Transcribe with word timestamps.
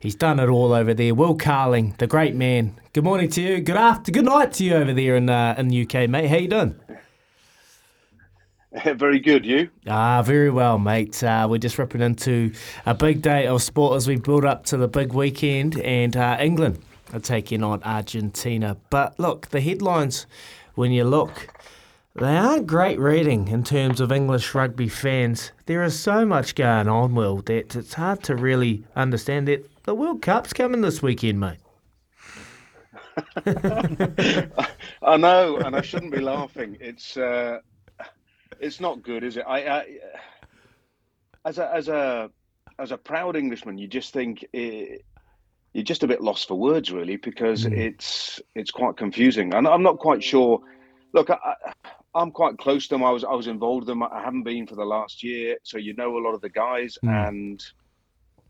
He's 0.00 0.14
done 0.14 0.38
it 0.38 0.48
all 0.48 0.74
over 0.74 0.94
there. 0.94 1.12
Will 1.12 1.34
Carling, 1.34 1.96
the 1.98 2.06
great 2.06 2.36
man. 2.36 2.78
Good 2.92 3.02
morning 3.02 3.28
to 3.30 3.42
you. 3.42 3.60
Good 3.60 3.74
after, 3.74 4.12
good 4.12 4.26
night 4.26 4.52
to 4.52 4.64
you 4.64 4.74
over 4.74 4.92
there 4.92 5.16
in 5.16 5.28
uh, 5.28 5.56
in 5.58 5.66
the 5.66 5.82
UK, 5.82 6.08
mate. 6.08 6.28
How 6.28 6.36
you 6.36 6.46
doing? 6.46 6.78
Very 8.94 9.18
good. 9.18 9.44
You? 9.44 9.70
Ah, 9.88 10.22
very 10.22 10.50
well, 10.50 10.78
mate. 10.78 11.20
Uh, 11.24 11.48
we're 11.50 11.58
just 11.58 11.78
ripping 11.78 12.00
into 12.00 12.52
a 12.86 12.94
big 12.94 13.22
day 13.22 13.48
of 13.48 13.60
sport 13.60 13.96
as 13.96 14.06
we 14.06 14.14
build 14.14 14.44
up 14.44 14.66
to 14.66 14.76
the 14.76 14.86
big 14.86 15.12
weekend, 15.12 15.80
and 15.80 16.16
uh, 16.16 16.36
England 16.38 16.80
are 17.12 17.18
taking 17.18 17.64
on 17.64 17.82
Argentina. 17.82 18.76
But 18.90 19.18
look, 19.18 19.48
the 19.48 19.60
headlines, 19.60 20.26
when 20.76 20.92
you 20.92 21.02
look, 21.02 21.48
they 22.14 22.36
aren't 22.36 22.68
great 22.68 23.00
reading 23.00 23.48
in 23.48 23.64
terms 23.64 24.00
of 24.00 24.12
English 24.12 24.54
rugby 24.54 24.88
fans. 24.88 25.50
There 25.66 25.82
is 25.82 25.98
so 25.98 26.24
much 26.24 26.54
going 26.54 26.86
on, 26.86 27.16
Will, 27.16 27.38
that 27.38 27.74
it's 27.74 27.94
hard 27.94 28.22
to 28.24 28.36
really 28.36 28.84
understand 28.94 29.48
it. 29.48 29.68
The 29.88 29.94
World 29.94 30.20
Cup's 30.20 30.52
coming 30.52 30.82
this 30.82 31.02
weekend, 31.02 31.40
mate. 31.40 31.60
I 35.02 35.16
know, 35.16 35.56
and 35.56 35.74
I 35.74 35.80
shouldn't 35.80 36.12
be 36.12 36.20
laughing. 36.20 36.76
It's 36.78 37.16
uh, 37.16 37.60
it's 38.60 38.80
not 38.80 39.02
good, 39.02 39.24
is 39.24 39.38
it? 39.38 39.44
I, 39.48 39.66
I 39.66 39.86
as 41.46 41.56
a 41.56 41.74
as 41.74 41.88
a 41.88 42.30
as 42.78 42.92
a 42.92 42.98
proud 42.98 43.34
Englishman, 43.34 43.78
you 43.78 43.88
just 43.88 44.12
think 44.12 44.44
it, 44.52 45.06
you're 45.72 45.84
just 45.84 46.02
a 46.02 46.06
bit 46.06 46.20
lost 46.20 46.48
for 46.48 46.58
words, 46.58 46.92
really, 46.92 47.16
because 47.16 47.64
mm. 47.64 47.72
it's 47.72 48.42
it's 48.54 48.70
quite 48.70 48.98
confusing, 48.98 49.54
and 49.54 49.66
I'm 49.66 49.82
not 49.82 50.00
quite 50.00 50.22
sure. 50.22 50.60
Look, 51.14 51.30
I, 51.30 51.54
I'm 52.14 52.30
quite 52.30 52.58
close 52.58 52.88
to 52.88 52.94
them. 52.94 53.04
I 53.04 53.10
was 53.10 53.24
I 53.24 53.32
was 53.32 53.46
involved 53.46 53.86
with 53.86 53.88
them. 53.88 54.02
I 54.02 54.20
haven't 54.22 54.42
been 54.42 54.66
for 54.66 54.74
the 54.74 54.84
last 54.84 55.22
year, 55.22 55.56
so 55.62 55.78
you 55.78 55.94
know 55.94 56.18
a 56.18 56.20
lot 56.20 56.34
of 56.34 56.42
the 56.42 56.50
guys, 56.50 56.98
mm. 57.02 57.26
and 57.26 57.64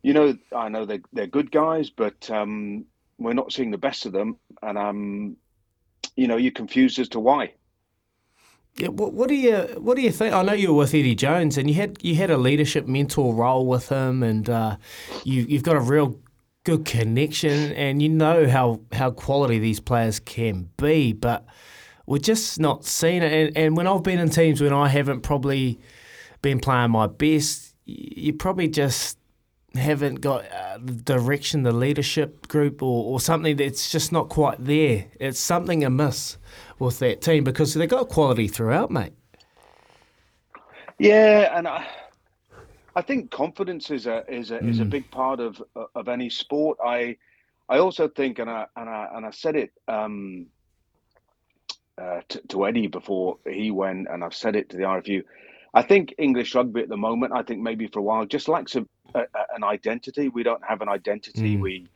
you 0.02 0.12
know, 0.12 0.36
I 0.54 0.68
know 0.68 0.84
they're 0.84 1.02
they're 1.12 1.26
good 1.26 1.50
guys, 1.50 1.90
but 1.90 2.30
um, 2.30 2.84
we're 3.18 3.32
not 3.32 3.52
seeing 3.52 3.70
the 3.70 3.78
best 3.78 4.06
of 4.06 4.12
them, 4.12 4.36
and 4.62 4.78
um, 4.78 5.36
you 6.16 6.28
know, 6.28 6.36
you're 6.36 6.52
confused 6.52 6.98
as 6.98 7.08
to 7.10 7.20
why. 7.20 7.54
Yeah, 8.76 8.88
what, 8.88 9.12
what 9.12 9.28
do 9.28 9.34
you 9.34 9.56
what 9.78 9.96
do 9.96 10.02
you 10.02 10.12
think? 10.12 10.34
I 10.34 10.42
know 10.42 10.52
you 10.52 10.72
were 10.72 10.80
with 10.80 10.94
Eddie 10.94 11.16
Jones, 11.16 11.58
and 11.58 11.68
you 11.68 11.74
had 11.74 11.98
you 12.02 12.14
had 12.14 12.30
a 12.30 12.36
leadership 12.36 12.86
mentor 12.86 13.34
role 13.34 13.66
with 13.66 13.88
him, 13.88 14.22
and 14.22 14.48
uh, 14.48 14.76
you 15.24 15.42
you've 15.48 15.64
got 15.64 15.76
a 15.76 15.80
real 15.80 16.20
good 16.62 16.84
connection, 16.84 17.72
and 17.72 18.00
you 18.00 18.08
know 18.08 18.48
how 18.48 18.80
how 18.92 19.10
quality 19.10 19.58
these 19.58 19.80
players 19.80 20.20
can 20.20 20.70
be, 20.76 21.12
but 21.12 21.44
we're 22.06 22.18
just 22.18 22.60
not 22.60 22.84
seeing 22.84 23.22
it. 23.22 23.32
And, 23.32 23.56
and 23.56 23.76
when 23.76 23.86
I've 23.86 24.02
been 24.02 24.18
in 24.18 24.30
teams 24.30 24.60
when 24.60 24.72
I 24.72 24.88
haven't 24.88 25.22
probably 25.22 25.80
been 26.40 26.60
playing 26.60 26.92
my 26.92 27.06
best, 27.06 27.74
you 27.84 28.32
probably 28.32 28.68
just 28.68 29.17
haven't 29.78 30.16
got 30.16 30.44
uh, 30.52 30.78
the 30.82 30.92
direction, 30.92 31.62
the 31.62 31.72
leadership 31.72 32.48
group, 32.48 32.82
or, 32.82 33.04
or 33.04 33.20
something 33.20 33.56
that's 33.56 33.90
just 33.90 34.12
not 34.12 34.28
quite 34.28 34.64
there. 34.64 35.06
It's 35.18 35.40
something 35.40 35.84
amiss 35.84 36.38
with 36.78 36.98
that 36.98 37.20
team 37.20 37.44
because 37.44 37.74
they've 37.74 37.88
got 37.88 38.08
quality 38.08 38.48
throughout, 38.48 38.90
mate. 38.90 39.12
Yeah, 40.98 41.56
and 41.56 41.68
I, 41.68 41.86
I 42.96 43.02
think 43.02 43.30
confidence 43.30 43.90
is 43.90 44.06
a 44.06 44.24
is 44.28 44.50
a 44.50 44.58
mm. 44.58 44.68
is 44.68 44.80
a 44.80 44.84
mm. 44.84 44.90
big 44.90 45.10
part 45.10 45.40
of 45.40 45.62
of 45.94 46.08
any 46.08 46.28
sport. 46.28 46.78
I 46.84 47.16
I 47.68 47.78
also 47.78 48.08
think, 48.08 48.38
and 48.38 48.50
I 48.50 48.66
and 48.76 48.88
I 48.88 49.08
and 49.14 49.26
I 49.26 49.30
said 49.30 49.56
it 49.56 49.72
um, 49.86 50.46
uh, 51.96 52.20
to, 52.28 52.40
to 52.48 52.66
Eddie 52.66 52.86
before 52.86 53.38
he 53.48 53.70
went, 53.70 54.08
and 54.10 54.24
I've 54.24 54.34
said 54.34 54.56
it 54.56 54.70
to 54.70 54.76
the 54.76 54.84
RFU. 54.84 55.22
I 55.74 55.82
think 55.82 56.14
English 56.18 56.54
rugby 56.54 56.80
at 56.80 56.88
the 56.88 56.96
moment, 56.96 57.32
I 57.34 57.42
think 57.42 57.60
maybe 57.60 57.86
for 57.86 57.98
a 57.98 58.02
while, 58.02 58.24
just 58.26 58.48
lacks 58.48 58.74
a, 58.76 58.86
a, 59.14 59.24
an 59.54 59.64
identity. 59.64 60.28
We 60.28 60.42
don't 60.42 60.64
have 60.64 60.80
an 60.80 60.88
identity. 60.88 61.56
Mm. 61.56 61.60
We 61.60 61.86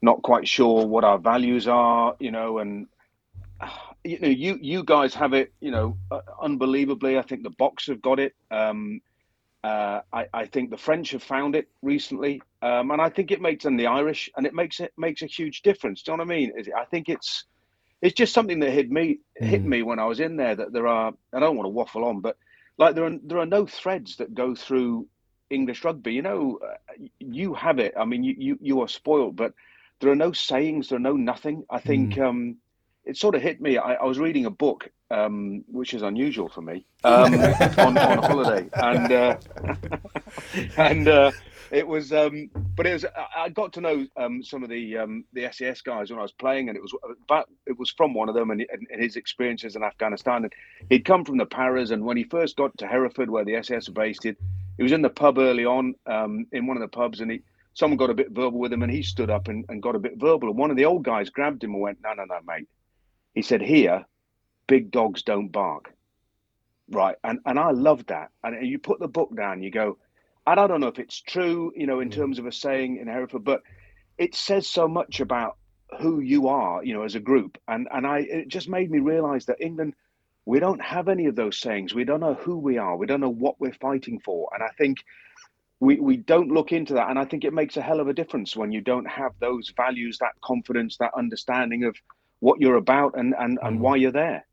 not 0.00 0.22
quite 0.22 0.46
sure 0.46 0.86
what 0.86 1.04
our 1.04 1.18
values 1.18 1.66
are, 1.66 2.14
you 2.20 2.30
know, 2.30 2.58
and 2.58 2.86
you 4.04 4.18
know, 4.20 4.28
you 4.28 4.58
you 4.60 4.84
guys 4.84 5.14
have 5.14 5.32
it, 5.32 5.52
you 5.60 5.70
know, 5.70 5.96
uh, 6.10 6.20
unbelievably. 6.40 7.18
I 7.18 7.22
think 7.22 7.42
the 7.42 7.50
Boks 7.50 7.88
have 7.88 8.00
got 8.00 8.20
it. 8.20 8.34
Um, 8.50 9.00
uh, 9.64 10.00
I, 10.12 10.26
I 10.32 10.46
think 10.46 10.70
the 10.70 10.76
French 10.76 11.10
have 11.10 11.22
found 11.22 11.56
it 11.56 11.68
recently, 11.82 12.40
um, 12.62 12.92
and 12.92 13.02
I 13.02 13.08
think 13.08 13.32
it 13.32 13.40
makes 13.40 13.64
and 13.64 13.78
the 13.78 13.88
Irish, 13.88 14.30
and 14.36 14.46
it 14.46 14.54
makes 14.54 14.78
it 14.78 14.92
makes 14.96 15.22
a 15.22 15.26
huge 15.26 15.62
difference. 15.62 16.02
Do 16.02 16.12
you 16.12 16.18
know 16.18 16.24
what 16.24 16.32
I 16.32 16.36
mean? 16.38 16.52
I 16.76 16.84
think 16.84 17.08
it's 17.08 17.44
it's 18.00 18.14
just 18.14 18.32
something 18.32 18.60
that 18.60 18.70
hit 18.70 18.90
me 18.90 19.18
mm. 19.42 19.46
hit 19.46 19.64
me 19.64 19.82
when 19.82 19.98
I 19.98 20.04
was 20.04 20.20
in 20.20 20.36
there. 20.36 20.54
That 20.54 20.72
there 20.72 20.86
are, 20.86 21.12
I 21.32 21.40
don't 21.40 21.56
want 21.56 21.66
to 21.66 21.70
waffle 21.70 22.04
on, 22.04 22.20
but 22.20 22.36
like 22.78 22.94
there 22.94 23.04
are 23.04 23.18
there 23.22 23.38
are 23.38 23.46
no 23.46 23.66
threads 23.66 24.16
that 24.16 24.34
go 24.34 24.54
through 24.54 25.06
English 25.50 25.84
rugby. 25.84 26.14
You 26.14 26.22
know, 26.22 26.58
uh, 26.64 26.76
you 27.18 27.54
have 27.54 27.78
it. 27.78 27.94
I 27.98 28.04
mean, 28.04 28.24
you 28.24 28.34
you, 28.38 28.58
you 28.60 28.80
are 28.80 28.88
spoiled, 28.88 29.36
but 29.36 29.52
there 30.00 30.10
are 30.10 30.16
no 30.16 30.32
sayings. 30.32 30.88
There 30.88 30.96
are 30.96 31.00
no 31.00 31.16
nothing. 31.16 31.64
I 31.68 31.80
think 31.80 32.14
mm. 32.14 32.26
um, 32.26 32.56
it 33.04 33.16
sort 33.16 33.34
of 33.34 33.42
hit 33.42 33.60
me. 33.60 33.78
I, 33.78 33.94
I 33.94 34.04
was 34.04 34.18
reading 34.18 34.46
a 34.46 34.50
book, 34.50 34.90
um, 35.10 35.64
which 35.66 35.92
is 35.92 36.02
unusual 36.02 36.48
for 36.48 36.62
me, 36.62 36.86
um, 37.04 37.34
on, 37.34 37.98
on 37.98 38.18
holiday, 38.18 38.68
and 38.74 39.12
uh, 39.12 39.36
and 40.76 41.08
uh, 41.08 41.32
it 41.70 41.86
was. 41.86 42.12
Um, 42.12 42.50
but 42.78 42.86
it 42.86 42.92
was. 42.92 43.04
I 43.36 43.48
got 43.48 43.72
to 43.72 43.80
know 43.80 44.06
um, 44.16 44.40
some 44.40 44.62
of 44.62 44.70
the 44.70 44.98
um, 44.98 45.24
the 45.32 45.48
SAS 45.50 45.82
guys 45.82 46.10
when 46.10 46.20
I 46.20 46.22
was 46.22 46.30
playing, 46.30 46.68
and 46.68 46.76
it 46.76 46.80
was 46.80 46.94
but 47.26 47.48
it 47.66 47.76
was 47.76 47.90
from 47.90 48.14
one 48.14 48.28
of 48.28 48.36
them 48.36 48.52
and, 48.52 48.64
and, 48.70 49.02
his 49.02 49.16
experiences 49.16 49.74
in 49.74 49.82
Afghanistan. 49.82 50.44
And 50.44 50.52
he'd 50.88 51.04
come 51.04 51.24
from 51.24 51.38
the 51.38 51.44
Paras, 51.44 51.90
and 51.90 52.04
when 52.04 52.16
he 52.16 52.22
first 52.22 52.56
got 52.56 52.78
to 52.78 52.86
Hereford, 52.86 53.30
where 53.30 53.44
the 53.44 53.60
SAS 53.64 53.88
are 53.88 53.92
based, 53.92 54.22
he 54.22 54.36
was 54.78 54.92
in 54.92 55.02
the 55.02 55.10
pub 55.10 55.38
early 55.38 55.64
on, 55.64 55.96
um, 56.06 56.46
in 56.52 56.68
one 56.68 56.76
of 56.76 56.80
the 56.80 56.88
pubs, 56.88 57.20
and 57.20 57.32
he 57.32 57.42
someone 57.74 57.98
got 57.98 58.10
a 58.10 58.14
bit 58.14 58.30
verbal 58.30 58.60
with 58.60 58.72
him, 58.72 58.84
and 58.84 58.92
he 58.92 59.02
stood 59.02 59.28
up 59.28 59.48
and, 59.48 59.64
and 59.68 59.82
got 59.82 59.96
a 59.96 59.98
bit 59.98 60.16
verbal. 60.16 60.48
And 60.48 60.56
one 60.56 60.70
of 60.70 60.76
the 60.76 60.84
old 60.84 61.02
guys 61.02 61.30
grabbed 61.30 61.64
him 61.64 61.72
and 61.72 61.82
went, 61.82 61.98
"No, 62.00 62.12
no, 62.12 62.26
no, 62.26 62.38
mate." 62.46 62.68
He 63.34 63.42
said, 63.42 63.60
"Here, 63.60 64.06
big 64.68 64.92
dogs 64.92 65.22
don't 65.22 65.48
bark." 65.48 65.92
Right, 66.88 67.16
and 67.24 67.40
and 67.44 67.58
I 67.58 67.72
loved 67.72 68.06
that. 68.06 68.30
And 68.44 68.64
you 68.64 68.78
put 68.78 69.00
the 69.00 69.08
book 69.08 69.34
down, 69.36 69.64
you 69.64 69.72
go 69.72 69.98
and 70.50 70.60
I 70.60 70.66
don't 70.66 70.80
know 70.80 70.88
if 70.88 70.98
it's 70.98 71.20
true, 71.20 71.72
you 71.76 71.86
know, 71.86 72.00
in 72.00 72.10
terms 72.10 72.38
of 72.38 72.46
a 72.46 72.52
saying 72.52 72.96
in 72.96 73.06
Hereford, 73.06 73.44
but 73.44 73.62
it 74.16 74.34
says 74.34 74.66
so 74.66 74.88
much 74.88 75.20
about 75.20 75.56
who 76.00 76.20
you 76.20 76.48
are, 76.48 76.82
you 76.84 76.94
know, 76.94 77.02
as 77.02 77.14
a 77.14 77.20
group. 77.20 77.58
And 77.68 77.88
and 77.92 78.06
I 78.06 78.20
it 78.20 78.48
just 78.48 78.68
made 78.68 78.90
me 78.90 78.98
realise 78.98 79.44
that 79.46 79.60
England, 79.60 79.94
we 80.46 80.60
don't 80.60 80.82
have 80.82 81.08
any 81.08 81.26
of 81.26 81.36
those 81.36 81.58
sayings. 81.58 81.94
We 81.94 82.04
don't 82.04 82.20
know 82.20 82.34
who 82.34 82.58
we 82.58 82.78
are. 82.78 82.96
We 82.96 83.06
don't 83.06 83.20
know 83.20 83.28
what 83.28 83.60
we're 83.60 83.74
fighting 83.74 84.20
for. 84.20 84.48
And 84.54 84.62
I 84.62 84.70
think 84.78 84.98
we, 85.80 86.00
we 86.00 86.16
don't 86.16 86.50
look 86.50 86.72
into 86.72 86.94
that. 86.94 87.10
And 87.10 87.18
I 87.18 87.24
think 87.24 87.44
it 87.44 87.52
makes 87.52 87.76
a 87.76 87.82
hell 87.82 88.00
of 88.00 88.08
a 88.08 88.14
difference 88.14 88.56
when 88.56 88.72
you 88.72 88.80
don't 88.80 89.06
have 89.06 89.32
those 89.40 89.72
values, 89.76 90.18
that 90.18 90.32
confidence, 90.42 90.96
that 90.96 91.12
understanding 91.16 91.84
of 91.84 91.96
what 92.40 92.60
you're 92.60 92.76
about 92.76 93.18
and, 93.18 93.34
and, 93.38 93.58
and 93.62 93.78
mm. 93.78 93.80
why 93.80 93.96
you're 93.96 94.12
there. 94.12 94.46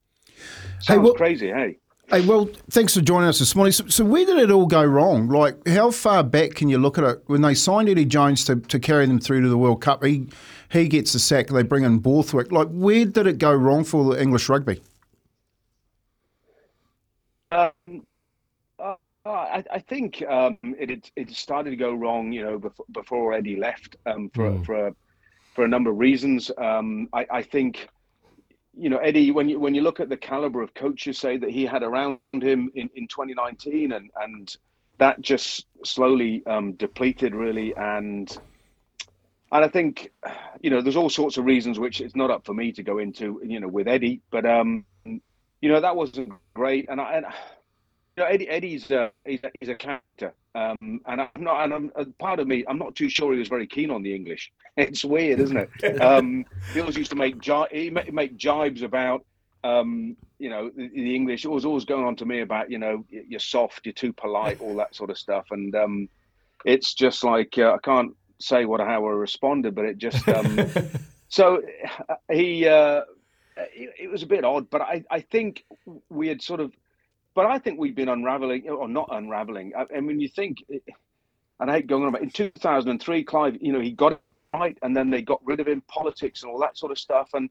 Sounds 0.79 0.87
hey, 0.87 0.97
well, 0.97 1.13
crazy, 1.13 1.47
hey? 1.47 1.77
Hey, 2.09 2.23
well, 2.23 2.47
thanks 2.69 2.93
for 2.93 3.01
joining 3.01 3.27
us 3.27 3.39
this 3.39 3.55
morning. 3.55 3.71
So, 3.71 3.87
so, 3.87 4.05
where 4.05 4.25
did 4.25 4.37
it 4.37 4.51
all 4.51 4.67
go 4.67 4.83
wrong? 4.83 5.27
Like, 5.27 5.67
how 5.67 5.89
far 5.89 6.23
back 6.23 6.51
can 6.51 6.69
you 6.69 6.77
look 6.77 6.99
at 6.99 7.03
it? 7.03 7.23
When 7.25 7.41
they 7.41 7.55
signed 7.55 7.89
Eddie 7.89 8.05
Jones 8.05 8.45
to, 8.45 8.57
to 8.57 8.79
carry 8.79 9.07
them 9.07 9.19
through 9.19 9.41
to 9.41 9.49
the 9.49 9.57
World 9.57 9.81
Cup, 9.81 10.03
he 10.03 10.27
he 10.71 10.87
gets 10.87 11.13
the 11.13 11.19
sack. 11.19 11.47
They 11.47 11.63
bring 11.63 11.83
in 11.83 11.97
Borthwick. 11.97 12.51
Like, 12.51 12.67
where 12.69 13.05
did 13.05 13.25
it 13.25 13.39
go 13.39 13.51
wrong 13.51 13.83
for 13.83 14.03
the 14.13 14.21
English 14.21 14.49
rugby? 14.49 14.83
Um, 17.51 17.71
uh, 18.77 18.95
I, 19.25 19.63
I, 19.71 19.79
think 19.79 20.23
um, 20.29 20.59
it 20.63 21.11
it 21.15 21.31
started 21.31 21.71
to 21.71 21.75
go 21.75 21.91
wrong, 21.91 22.31
you 22.31 22.43
know, 22.43 22.59
before, 22.59 22.85
before 22.91 23.33
Eddie 23.33 23.55
left 23.55 23.95
um, 24.05 24.29
for 24.29 24.51
mm. 24.51 24.63
for 24.63 24.87
a, 24.87 24.95
for 25.55 25.65
a 25.65 25.67
number 25.67 25.89
of 25.89 25.97
reasons. 25.97 26.51
Um, 26.59 27.09
I, 27.13 27.25
I 27.31 27.41
think 27.41 27.89
you 28.77 28.89
know, 28.89 28.97
Eddie, 28.97 29.31
when 29.31 29.49
you 29.49 29.59
when 29.59 29.73
you 29.73 29.81
look 29.81 29.99
at 29.99 30.09
the 30.09 30.17
caliber 30.17 30.61
of 30.61 30.73
coaches, 30.73 31.17
say 31.17 31.37
that 31.37 31.49
he 31.49 31.65
had 31.65 31.83
around 31.83 32.19
him 32.33 32.71
in, 32.75 32.89
in 32.95 33.07
2019, 33.07 33.91
and 33.93 34.09
and 34.21 34.55
that 34.97 35.21
just 35.21 35.65
slowly 35.83 36.43
um, 36.45 36.73
depleted, 36.73 37.33
really, 37.35 37.73
and 37.75 38.37
and 39.51 39.63
I 39.63 39.67
think, 39.67 40.11
you 40.61 40.69
know, 40.69 40.81
there's 40.81 40.95
all 40.95 41.09
sorts 41.09 41.37
of 41.37 41.45
reasons 41.45 41.79
which 41.79 42.01
it's 42.01 42.15
not 42.15 42.31
up 42.31 42.45
for 42.45 42.53
me 42.53 42.71
to 42.73 42.83
go 42.83 42.97
into, 42.97 43.39
you 43.43 43.59
know, 43.59 43.67
with 43.67 43.87
Eddie, 43.87 44.21
but 44.31 44.45
um, 44.45 44.85
you 45.05 45.69
know, 45.69 45.79
that 45.79 45.95
wasn't 45.95 46.33
great, 46.53 46.87
and 46.89 46.99
I, 46.99 47.13
and 47.13 47.25
know, 48.17 48.25
Eddie, 48.25 48.49
Eddie's 48.49 48.91
a, 48.91 49.11
he's 49.25 49.43
a, 49.43 49.51
he's 49.59 49.69
a 49.69 49.75
character, 49.75 50.33
um, 50.53 51.01
and 51.05 51.21
I'm 51.21 51.29
not, 51.37 51.63
and 51.63 51.73
I'm, 51.73 51.91
uh, 51.95 52.05
part 52.19 52.39
of 52.39 52.47
me, 52.47 52.63
I'm 52.67 52.77
not 52.77 52.95
too 52.95 53.09
sure 53.09 53.33
he 53.33 53.39
was 53.39 53.47
very 53.47 53.67
keen 53.67 53.91
on 53.91 54.03
the 54.03 54.13
English. 54.13 54.51
It's 54.77 55.05
weird, 55.05 55.39
isn't 55.39 55.55
it? 55.55 55.69
Um, 56.01 56.45
he 56.73 56.81
always 56.81 56.97
used 56.97 57.11
to 57.11 57.15
make 57.15 57.39
ji- 57.39 57.71
he 57.71 57.89
make 57.89 58.35
jibes 58.35 58.81
about, 58.81 59.25
um, 59.63 60.17
you 60.37 60.49
know, 60.49 60.69
the, 60.75 60.89
the, 60.89 61.15
English. 61.15 61.45
It 61.45 61.49
was 61.49 61.63
always 61.63 61.85
going 61.85 62.03
on 62.03 62.17
to 62.17 62.25
me 62.25 62.41
about, 62.41 62.69
you 62.69 62.77
know, 62.77 63.05
you're 63.09 63.39
soft, 63.39 63.85
you're 63.85 63.93
too 63.93 64.11
polite, 64.11 64.59
all 64.59 64.75
that 64.75 64.93
sort 64.93 65.11
of 65.11 65.17
stuff, 65.17 65.45
and 65.51 65.73
um, 65.75 66.09
it's 66.65 66.93
just 66.93 67.23
like 67.23 67.57
uh, 67.57 67.71
I 67.71 67.77
can't 67.83 68.13
say 68.39 68.65
what 68.65 68.81
how 68.81 69.05
I 69.05 69.11
responded, 69.11 69.75
but 69.75 69.85
it 69.85 69.97
just 69.97 70.27
um, 70.27 70.69
so 71.29 71.61
he. 72.29 72.67
Uh, 72.67 73.01
it, 73.57 73.93
it 73.97 74.11
was 74.11 74.21
a 74.21 74.27
bit 74.27 74.43
odd, 74.43 74.69
but 74.69 74.81
I, 74.81 75.05
I 75.09 75.21
think 75.21 75.63
we 76.09 76.27
had 76.27 76.41
sort 76.41 76.59
of 76.59 76.73
but 77.35 77.45
I 77.45 77.59
think 77.59 77.79
we've 77.79 77.95
been 77.95 78.09
unraveling, 78.09 78.67
or 78.69 78.87
not 78.87 79.09
unraveling. 79.11 79.73
I, 79.77 79.97
I 79.97 79.99
mean, 79.99 80.19
you 80.19 80.29
think, 80.29 80.63
and 81.59 81.69
I 81.69 81.75
hate 81.75 81.87
going 81.87 82.03
on 82.03 82.09
about 82.09 82.23
in 82.23 82.31
2003, 82.31 83.23
Clive, 83.25 83.57
you 83.61 83.73
know, 83.73 83.81
he 83.81 83.91
got 83.91 84.13
it 84.13 84.21
right, 84.53 84.77
and 84.81 84.95
then 84.95 85.09
they 85.09 85.21
got 85.21 85.41
rid 85.45 85.59
of 85.59 85.67
him, 85.67 85.81
politics 85.87 86.41
and 86.41 86.51
all 86.51 86.59
that 86.61 86.77
sort 86.77 86.91
of 86.91 86.97
stuff, 86.97 87.29
and 87.33 87.49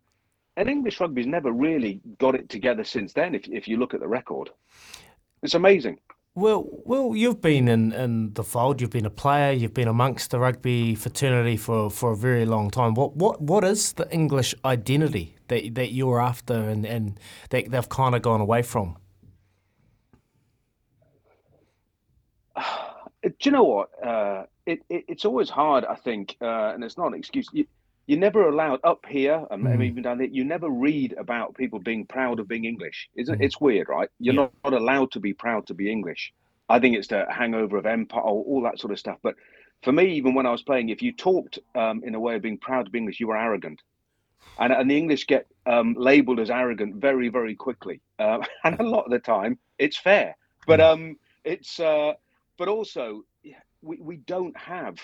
and 0.57 0.69
English 0.69 1.01
rugby's 1.01 1.27
never 1.27 1.51
really 1.51 2.01
got 2.19 2.35
it 2.35 2.49
together 2.49 2.85
since 2.85 3.13
then. 3.13 3.35
If 3.35 3.47
if 3.49 3.69
you 3.69 3.77
look 3.77 3.95
at 3.95 4.01
the 4.01 4.09
record, 4.09 4.51
it's 5.43 5.55
amazing. 5.55 5.99
Well, 6.37 6.65
well, 6.85 7.15
you've 7.15 7.41
been 7.41 7.69
in, 7.69 7.93
in 7.93 8.35
the 8.35 8.43
fold. 8.43 8.81
You've 8.81 8.91
been 8.91 9.07
a 9.07 9.11
player. 9.11 9.53
You've 9.53 9.75
been 9.75 9.87
amongst 9.87 10.33
the 10.33 10.41
rugby 10.41 10.97
fraternity 10.97 11.57
for, 11.57 11.89
for 11.91 12.11
a 12.11 12.17
very 12.17 12.45
long 12.45 12.71
time. 12.71 12.95
What 12.95 13.17
what 13.17 13.41
what 13.41 13.63
is 13.63 13.93
the 13.93 14.11
English 14.13 14.55
identity 14.65 15.37
that 15.49 15.75
that 15.75 15.93
you're 15.93 16.21
after 16.21 16.55
and, 16.55 16.85
and 16.85 17.21
that 17.51 17.71
they've 17.71 17.89
kind 17.89 18.15
of 18.17 18.23
gone 18.23 18.41
away 18.41 18.63
from? 18.63 18.97
Do 23.25 23.35
you 23.43 23.51
know 23.51 23.65
what? 23.65 23.91
Uh, 24.05 24.45
it, 24.67 24.81
it, 24.89 25.05
it's 25.09 25.25
always 25.25 25.49
hard, 25.49 25.85
I 25.85 25.95
think, 25.95 26.37
uh, 26.41 26.73
and 26.75 26.85
it's 26.85 26.99
not 26.99 27.09
an 27.09 27.15
excuse. 27.15 27.49
You, 27.53 27.67
you're 28.07 28.19
never 28.19 28.49
allowed 28.49 28.81
up 28.85 29.07
here, 29.09 29.47
and 29.51 29.65
mm. 29.65 29.85
even 29.85 30.03
down 30.03 30.19
there. 30.19 30.27
You 30.27 30.45
never 30.45 30.69
read 30.69 31.15
about 31.19 31.55
people 31.55 31.79
being 31.79 32.07
proud 32.07 32.39
of 32.39 32.49
being 32.49 32.65
English. 32.65 33.09
Isn't 33.17 33.39
mm. 33.39 33.45
it's 33.45 33.61
weird, 33.61 33.89
right? 33.89 34.09
You're 34.19 34.35
yeah. 34.35 34.41
not, 34.43 34.73
not 34.73 34.81
allowed 34.81 35.13
to 35.13 35.21
be 35.21 35.33
proud 35.33 35.67
to 35.69 35.75
be 35.75 35.91
English. 35.91 36.33
I 36.69 36.79
think 36.79 36.97
it's 36.97 37.09
the 37.09 37.27
hangover 37.31 37.77
of 37.77 37.87
empire, 37.87 38.23
all 38.23 38.63
that 38.63 38.79
sort 38.79 38.93
of 38.93 38.99
stuff. 38.99 39.19
But 39.23 39.35
for 39.83 39.93
me, 39.93 40.15
even 40.15 40.35
when 40.35 40.47
I 40.47 40.51
was 40.51 40.63
playing, 40.63 40.89
if 40.89 41.03
you 41.03 41.13
talked 41.13 41.59
um, 41.75 42.03
in 42.05 42.15
a 42.15 42.21
way 42.21 42.37
of 42.37 42.43
being 42.43 42.59
proud 42.59 42.87
to 42.87 42.91
be 42.91 42.99
English, 42.99 43.21
you 43.21 43.29
were 43.29 43.37
arrogant, 43.37 43.81
and 44.59 44.73
and 44.73 44.91
the 44.91 44.97
English 44.97 45.27
get 45.27 45.47
um, 45.67 45.95
labelled 45.99 46.41
as 46.41 46.51
arrogant 46.51 46.97
very 46.97 47.29
very 47.29 47.55
quickly, 47.55 48.01
uh, 48.19 48.39
and 48.65 48.81
a 48.81 48.83
lot 48.83 49.05
of 49.07 49.11
the 49.11 49.19
time 49.19 49.59
it's 49.79 49.97
fair, 49.97 50.37
but 50.67 50.81
mm. 50.81 50.93
um, 50.93 51.17
it's 51.45 51.81
uh, 51.81 52.15
but 52.59 52.69
also 52.69 53.23
we 53.83 53.99
we 54.01 54.17
don't 54.17 54.57
have 54.57 54.97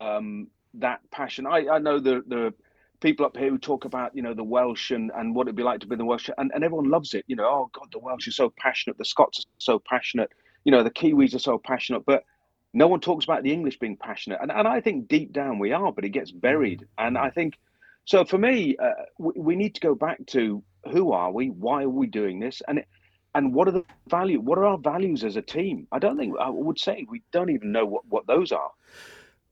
um 0.00 0.48
that 0.74 1.00
passion. 1.10 1.46
I, 1.46 1.68
I 1.68 1.78
know 1.78 1.98
the 1.98 2.22
the 2.26 2.54
people 3.00 3.26
up 3.26 3.36
here 3.36 3.50
who 3.50 3.58
talk 3.58 3.84
about 3.84 4.14
you 4.14 4.22
know 4.22 4.34
the 4.34 4.44
Welsh 4.44 4.90
and, 4.90 5.10
and 5.14 5.34
what 5.34 5.46
it'd 5.46 5.56
be 5.56 5.62
like 5.62 5.80
to 5.80 5.86
be 5.86 5.94
in 5.94 5.98
the 5.98 6.04
Welsh, 6.04 6.30
and, 6.38 6.50
and 6.54 6.64
everyone 6.64 6.88
loves 6.90 7.14
it. 7.14 7.24
You 7.26 7.36
know, 7.36 7.44
oh 7.44 7.70
God, 7.72 7.88
the 7.92 7.98
Welsh 7.98 8.28
are 8.28 8.32
so 8.32 8.52
passionate. 8.56 8.98
The 8.98 9.04
Scots 9.04 9.40
are 9.40 9.48
so 9.58 9.78
passionate. 9.78 10.30
You 10.64 10.72
know, 10.72 10.82
the 10.82 10.90
Kiwis 10.90 11.34
are 11.34 11.40
so 11.40 11.58
passionate, 11.58 12.04
but 12.06 12.24
no 12.72 12.86
one 12.88 13.00
talks 13.00 13.24
about 13.24 13.42
the 13.42 13.52
English 13.52 13.78
being 13.78 13.96
passionate. 13.96 14.38
And 14.40 14.50
and 14.50 14.66
I 14.66 14.80
think 14.80 15.08
deep 15.08 15.32
down 15.32 15.58
we 15.58 15.72
are, 15.72 15.92
but 15.92 16.04
it 16.04 16.10
gets 16.10 16.30
buried. 16.30 16.80
Mm-hmm. 16.80 17.06
And 17.06 17.18
I 17.18 17.30
think 17.30 17.58
so. 18.04 18.24
For 18.24 18.38
me, 18.38 18.76
uh, 18.76 18.90
we, 19.18 19.32
we 19.36 19.56
need 19.56 19.74
to 19.74 19.80
go 19.80 19.94
back 19.94 20.24
to 20.28 20.62
who 20.90 21.12
are 21.12 21.30
we? 21.30 21.50
Why 21.50 21.82
are 21.82 21.88
we 21.88 22.06
doing 22.06 22.40
this? 22.40 22.62
And 22.66 22.78
it, 22.78 22.88
and 23.34 23.54
what 23.54 23.68
are 23.68 23.72
the 23.72 23.84
value? 24.08 24.40
What 24.40 24.58
are 24.58 24.64
our 24.64 24.78
values 24.78 25.24
as 25.24 25.36
a 25.36 25.42
team? 25.42 25.86
I 25.92 25.98
don't 25.98 26.16
think 26.16 26.34
I 26.38 26.48
would 26.48 26.78
say 26.78 27.06
we 27.08 27.22
don't 27.32 27.50
even 27.50 27.72
know 27.72 27.86
what, 27.86 28.06
what 28.08 28.26
those 28.26 28.52
are. 28.52 28.70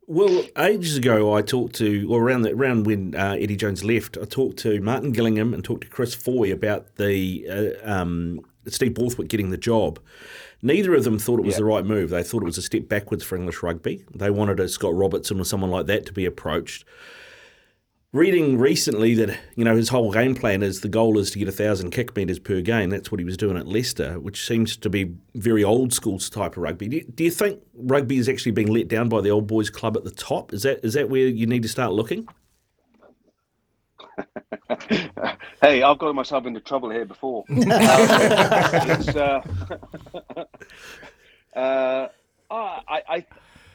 Well, 0.06 0.44
ages 0.58 0.96
ago, 0.96 1.34
I 1.34 1.42
talked 1.42 1.76
to, 1.76 2.08
or 2.10 2.20
around 2.20 2.42
the, 2.42 2.52
around 2.52 2.84
when 2.84 3.14
uh, 3.14 3.36
Eddie 3.38 3.54
Jones 3.54 3.84
left, 3.84 4.18
I 4.20 4.24
talked 4.24 4.56
to 4.58 4.80
Martin 4.80 5.12
Gillingham 5.12 5.54
and 5.54 5.62
talked 5.62 5.82
to 5.82 5.88
Chris 5.88 6.14
Foy 6.14 6.52
about 6.52 6.96
the 6.96 7.46
uh, 7.48 7.88
um, 7.88 8.40
Steve 8.66 8.94
Borthwick 8.94 9.28
getting 9.28 9.50
the 9.50 9.56
job. 9.56 10.00
Neither 10.62 10.94
of 10.94 11.04
them 11.04 11.18
thought 11.18 11.38
it 11.38 11.46
was 11.46 11.54
yeah. 11.54 11.58
the 11.58 11.64
right 11.64 11.84
move. 11.84 12.10
They 12.10 12.24
thought 12.24 12.42
it 12.42 12.46
was 12.46 12.58
a 12.58 12.62
step 12.62 12.88
backwards 12.88 13.22
for 13.22 13.36
English 13.36 13.62
rugby. 13.62 14.04
They 14.12 14.30
wanted 14.30 14.58
a 14.58 14.68
Scott 14.68 14.94
Robertson 14.94 15.40
or 15.40 15.44
someone 15.44 15.70
like 15.70 15.86
that 15.86 16.06
to 16.06 16.12
be 16.12 16.26
approached 16.26 16.84
reading 18.12 18.58
recently 18.58 19.14
that 19.14 19.38
you 19.54 19.64
know 19.64 19.76
his 19.76 19.88
whole 19.88 20.10
game 20.12 20.34
plan 20.34 20.62
is 20.62 20.80
the 20.80 20.88
goal 20.88 21.18
is 21.18 21.30
to 21.30 21.38
get 21.38 21.46
a 21.48 21.52
thousand 21.52 21.90
kick 21.90 22.16
meters 22.16 22.38
per 22.38 22.60
game. 22.60 22.90
That's 22.90 23.10
what 23.10 23.18
he 23.18 23.24
was 23.24 23.36
doing 23.36 23.56
at 23.56 23.66
Leicester, 23.66 24.18
which 24.18 24.46
seems 24.46 24.76
to 24.78 24.90
be 24.90 25.14
very 25.34 25.64
old 25.64 25.92
school 25.92 26.18
type 26.18 26.56
of 26.56 26.62
rugby. 26.62 26.88
Do 26.88 26.96
you, 26.96 27.04
do 27.04 27.24
you 27.24 27.30
think 27.30 27.60
rugby 27.74 28.18
is 28.18 28.28
actually 28.28 28.52
being 28.52 28.68
let 28.68 28.88
down 28.88 29.08
by 29.08 29.20
the 29.20 29.30
old 29.30 29.46
boys 29.46 29.70
club 29.70 29.96
at 29.96 30.04
the 30.04 30.10
top? 30.10 30.52
Is 30.52 30.62
that 30.62 30.84
is 30.84 30.94
that 30.94 31.08
where 31.08 31.28
you 31.28 31.46
need 31.46 31.62
to 31.62 31.68
start 31.68 31.92
looking? 31.92 32.28
hey, 35.62 35.82
I've 35.82 35.98
got 35.98 36.14
myself 36.14 36.46
into 36.46 36.60
trouble 36.60 36.90
here 36.90 37.04
before. 37.04 37.44
uh, 37.50 39.40
uh, 41.56 42.08
I, 42.50 43.02
I, 43.08 43.26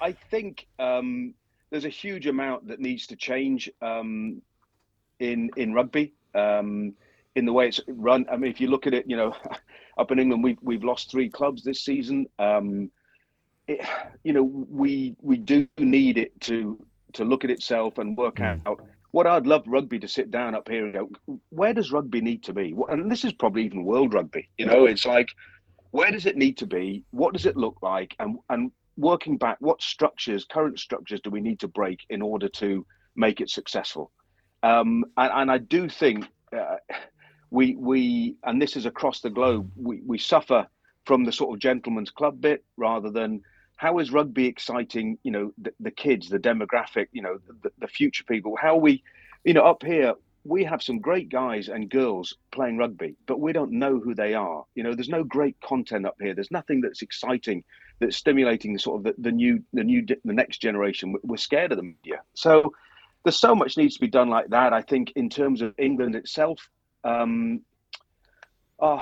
I 0.01 0.11
think 0.11 0.67
um, 0.79 1.33
there's 1.75 1.83
a 1.83 1.89
huge 1.89 2.25
amount 2.25 2.69
that 2.69 2.79
needs 2.79 3.05
to 3.07 3.17
change 3.17 3.69
um, 3.81 4.41
in 5.19 5.49
in 5.57 5.73
rugby. 5.73 6.13
Um, 6.33 6.93
in 7.35 7.43
the 7.45 7.51
way 7.51 7.67
it's 7.67 7.81
run, 7.89 8.25
I 8.31 8.37
mean, 8.37 8.49
if 8.49 8.61
you 8.61 8.69
look 8.69 8.87
at 8.87 8.93
it, 8.93 9.03
you 9.09 9.17
know, 9.17 9.35
up 9.97 10.09
in 10.09 10.19
England, 10.19 10.41
we've 10.41 10.57
we've 10.61 10.85
lost 10.85 11.11
three 11.11 11.27
clubs 11.27 11.65
this 11.65 11.83
season. 11.83 12.27
Um, 12.39 12.89
it, 13.67 13.85
you 14.23 14.31
know, 14.31 14.43
we 14.43 15.17
we 15.21 15.35
do 15.35 15.67
need 15.77 16.17
it 16.17 16.39
to 16.41 16.79
to 17.11 17.25
look 17.25 17.43
at 17.43 17.51
itself 17.51 17.97
and 17.97 18.15
work 18.15 18.37
mm. 18.37 18.65
out 18.65 18.79
what 19.11 19.27
I'd 19.27 19.45
love 19.45 19.63
rugby 19.67 19.99
to 19.99 20.07
sit 20.07 20.31
down 20.31 20.55
up 20.55 20.69
here 20.69 20.85
and 20.85 20.93
go, 20.93 21.39
where 21.49 21.73
does 21.73 21.91
rugby 21.91 22.21
need 22.21 22.43
to 22.43 22.53
be? 22.53 22.73
And 22.89 23.11
this 23.11 23.25
is 23.25 23.33
probably 23.33 23.65
even 23.65 23.83
world 23.83 24.13
rugby. 24.13 24.49
You 24.57 24.65
know, 24.65 24.85
it's 24.85 25.05
like, 25.05 25.27
where 25.91 26.11
does 26.11 26.25
it 26.25 26.37
need 26.37 26.57
to 26.59 26.67
be? 26.67 27.03
What 27.11 27.33
does 27.33 27.45
it 27.45 27.57
look 27.57 27.77
like? 27.81 28.15
And 28.19 28.39
and 28.49 28.71
working 28.97 29.37
back, 29.37 29.57
what 29.59 29.81
structures, 29.81 30.45
current 30.45 30.79
structures, 30.79 31.21
do 31.21 31.29
we 31.29 31.41
need 31.41 31.59
to 31.59 31.67
break 31.67 31.99
in 32.09 32.21
order 32.21 32.47
to 32.49 32.85
make 33.15 33.41
it 33.41 33.49
successful? 33.49 34.11
Um, 34.63 35.05
and, 35.17 35.31
and, 35.33 35.51
I 35.51 35.57
do 35.57 35.89
think 35.89 36.25
uh, 36.55 36.77
we 37.51 37.75
we 37.75 38.35
and 38.43 38.61
this 38.61 38.75
is 38.75 38.85
across 38.85 39.21
the 39.21 39.29
globe. 39.29 39.69
We 39.75 40.01
we 40.05 40.17
suffer 40.17 40.67
from 41.05 41.23
the 41.23 41.31
sort 41.31 41.53
of 41.53 41.59
gentleman's 41.59 42.09
club 42.09 42.41
bit 42.41 42.63
rather 42.77 43.11
than 43.11 43.41
how 43.77 43.99
is 43.99 44.11
rugby 44.11 44.47
exciting? 44.47 45.17
You 45.23 45.31
know, 45.31 45.53
the, 45.57 45.73
the 45.79 45.91
kids, 45.91 46.29
the 46.29 46.39
demographic, 46.39 47.07
you 47.11 47.21
know, 47.21 47.39
the, 47.61 47.71
the 47.79 47.87
future 47.87 48.23
people. 48.23 48.55
How 48.59 48.75
we, 48.75 49.03
you 49.43 49.53
know, 49.53 49.63
up 49.63 49.83
here 49.83 50.13
we 50.45 50.63
have 50.63 50.83
some 50.83 50.99
great 50.99 51.29
guys 51.29 51.69
and 51.69 51.89
girls 51.89 52.35
playing 52.51 52.77
rugby, 52.77 53.15
but 53.25 53.39
we 53.39 53.51
don't 53.51 53.71
know 53.71 53.99
who 53.99 54.13
they 54.13 54.35
are. 54.35 54.63
You 54.75 54.83
know, 54.83 54.93
there's 54.93 55.09
no 55.09 55.23
great 55.23 55.59
content 55.59 56.05
up 56.05 56.15
here. 56.21 56.35
There's 56.35 56.51
nothing 56.51 56.81
that's 56.81 57.01
exciting, 57.01 57.63
that's 57.99 58.15
stimulating 58.15 58.71
the 58.71 58.79
sort 58.79 58.99
of 58.99 59.03
the, 59.03 59.21
the 59.21 59.31
new, 59.31 59.63
the 59.73 59.83
new, 59.83 60.05
the 60.05 60.33
next 60.33 60.59
generation. 60.59 61.15
We're 61.23 61.37
scared 61.37 61.71
of 61.71 61.77
the 61.77 61.83
media. 61.83 62.21
So 62.35 62.73
there's 63.23 63.37
so 63.37 63.55
much 63.55 63.75
needs 63.75 63.95
to 63.95 64.01
be 64.01 64.07
done 64.07 64.29
like 64.29 64.49
that. 64.49 64.71
I 64.71 64.83
think 64.83 65.13
in 65.15 65.29
terms 65.29 65.63
of 65.63 65.73
England 65.79 66.15
itself, 66.15 66.69
um, 67.03 67.61
oh, 68.79 69.01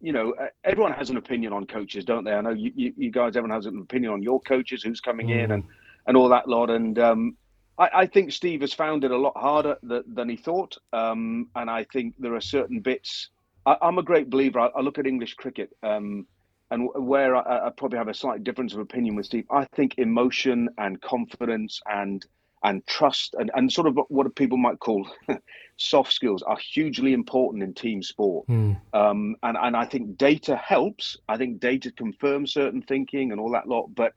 you 0.00 0.12
know, 0.12 0.34
everyone 0.62 0.92
has 0.92 1.10
an 1.10 1.16
opinion 1.16 1.52
on 1.52 1.66
coaches, 1.66 2.04
don't 2.04 2.22
they? 2.22 2.32
I 2.32 2.40
know 2.40 2.50
you, 2.50 2.72
you, 2.76 2.94
you 2.96 3.10
guys, 3.10 3.36
everyone 3.36 3.56
has 3.56 3.66
an 3.66 3.80
opinion 3.80 4.12
on 4.12 4.22
your 4.22 4.40
coaches, 4.40 4.84
who's 4.84 5.00
coming 5.00 5.28
mm. 5.28 5.42
in, 5.44 5.50
and 5.50 5.64
and 6.06 6.16
all 6.16 6.28
that 6.28 6.48
lot. 6.48 6.70
And 6.70 6.98
um, 6.98 7.36
I, 7.78 7.90
I, 7.94 8.06
think 8.06 8.32
Steve 8.32 8.60
has 8.60 8.72
found 8.72 9.04
it 9.04 9.10
a 9.10 9.16
lot 9.16 9.36
harder 9.36 9.76
th- 9.88 10.04
than 10.06 10.28
he 10.28 10.36
thought, 10.36 10.76
um, 10.92 11.48
and 11.56 11.70
I 11.70 11.84
think 11.84 12.14
there 12.18 12.34
are 12.34 12.40
certain 12.40 12.80
bits. 12.80 13.30
I, 13.66 13.76
am 13.82 13.98
a 13.98 14.02
great 14.02 14.30
believer. 14.30 14.60
I, 14.60 14.66
I, 14.68 14.80
look 14.80 14.98
at 14.98 15.06
English 15.06 15.34
cricket, 15.34 15.70
um, 15.82 16.26
and 16.70 16.88
where 16.94 17.36
I, 17.36 17.66
I, 17.66 17.70
probably 17.70 17.98
have 17.98 18.08
a 18.08 18.14
slight 18.14 18.44
difference 18.44 18.74
of 18.74 18.80
opinion 18.80 19.16
with 19.16 19.26
Steve. 19.26 19.46
I 19.50 19.64
think 19.64 19.98
emotion 19.98 20.68
and 20.78 21.00
confidence 21.00 21.80
and 21.86 22.24
and 22.62 22.84
trust 22.86 23.34
and, 23.38 23.50
and 23.54 23.70
sort 23.70 23.86
of 23.86 23.98
what 24.08 24.34
people 24.34 24.56
might 24.56 24.80
call 24.80 25.06
soft 25.76 26.12
skills 26.12 26.42
are 26.42 26.56
hugely 26.56 27.12
important 27.12 27.62
in 27.62 27.74
team 27.74 28.02
sport. 28.02 28.46
Mm. 28.48 28.80
Um, 28.94 29.36
and 29.42 29.56
and 29.60 29.76
I 29.76 29.84
think 29.84 30.16
data 30.16 30.56
helps. 30.56 31.18
I 31.28 31.36
think 31.36 31.60
data 31.60 31.92
confirms 31.92 32.52
certain 32.52 32.82
thinking 32.82 33.32
and 33.32 33.40
all 33.40 33.50
that 33.50 33.68
lot, 33.68 33.94
but 33.94 34.12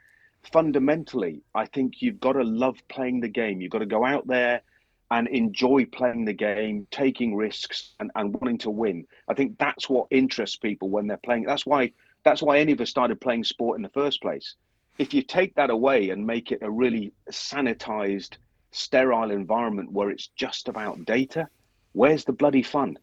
fundamentally, 0.52 1.42
I 1.54 1.66
think 1.66 2.02
you've 2.02 2.20
got 2.20 2.34
to 2.34 2.44
love 2.44 2.78
playing 2.90 3.22
the 3.22 3.28
game. 3.28 3.62
You've 3.62 3.72
got 3.72 3.80
to 3.80 3.86
go 3.86 4.06
out 4.06 4.28
there 4.28 4.62
and 5.10 5.28
enjoy 5.30 5.86
playing 5.86 6.26
the 6.26 6.34
game, 6.34 6.88
taking 6.92 7.36
risks, 7.36 7.94
and, 8.00 8.12
and 8.16 8.34
wanting 8.34 8.58
to 8.60 8.70
win. 8.70 9.06
I 9.28 9.34
think 9.34 9.58
that's 9.58 9.90
what 9.90 10.08
interests 10.12 10.58
people 10.58 10.90
when 10.90 11.08
they're 11.08 11.18
playing. 11.18 11.46
That's 11.46 11.66
why 11.66 11.94
that's 12.24 12.42
why 12.42 12.60
any 12.60 12.74
of 12.74 12.82
us 12.82 12.90
started 12.90 13.22
playing 13.22 13.46
sport 13.46 13.78
in 13.78 13.84
the 13.84 13.90
first 13.90 14.22
place. 14.22 14.56
If 14.98 15.14
you 15.14 15.22
take 15.22 15.56
that 15.56 15.70
away 15.70 16.10
and 16.10 16.26
make 16.26 16.52
it 16.52 16.60
a 16.62 16.70
really 16.70 17.14
sanitized, 17.32 18.38
sterile 18.72 19.32
environment 19.32 19.92
where 19.92 20.10
it's 20.10 20.28
just 20.36 20.68
about 20.68 21.06
data, 21.06 21.48
where's 21.94 22.26
the 22.26 22.34
bloody 22.34 22.64
fun? 22.64 22.98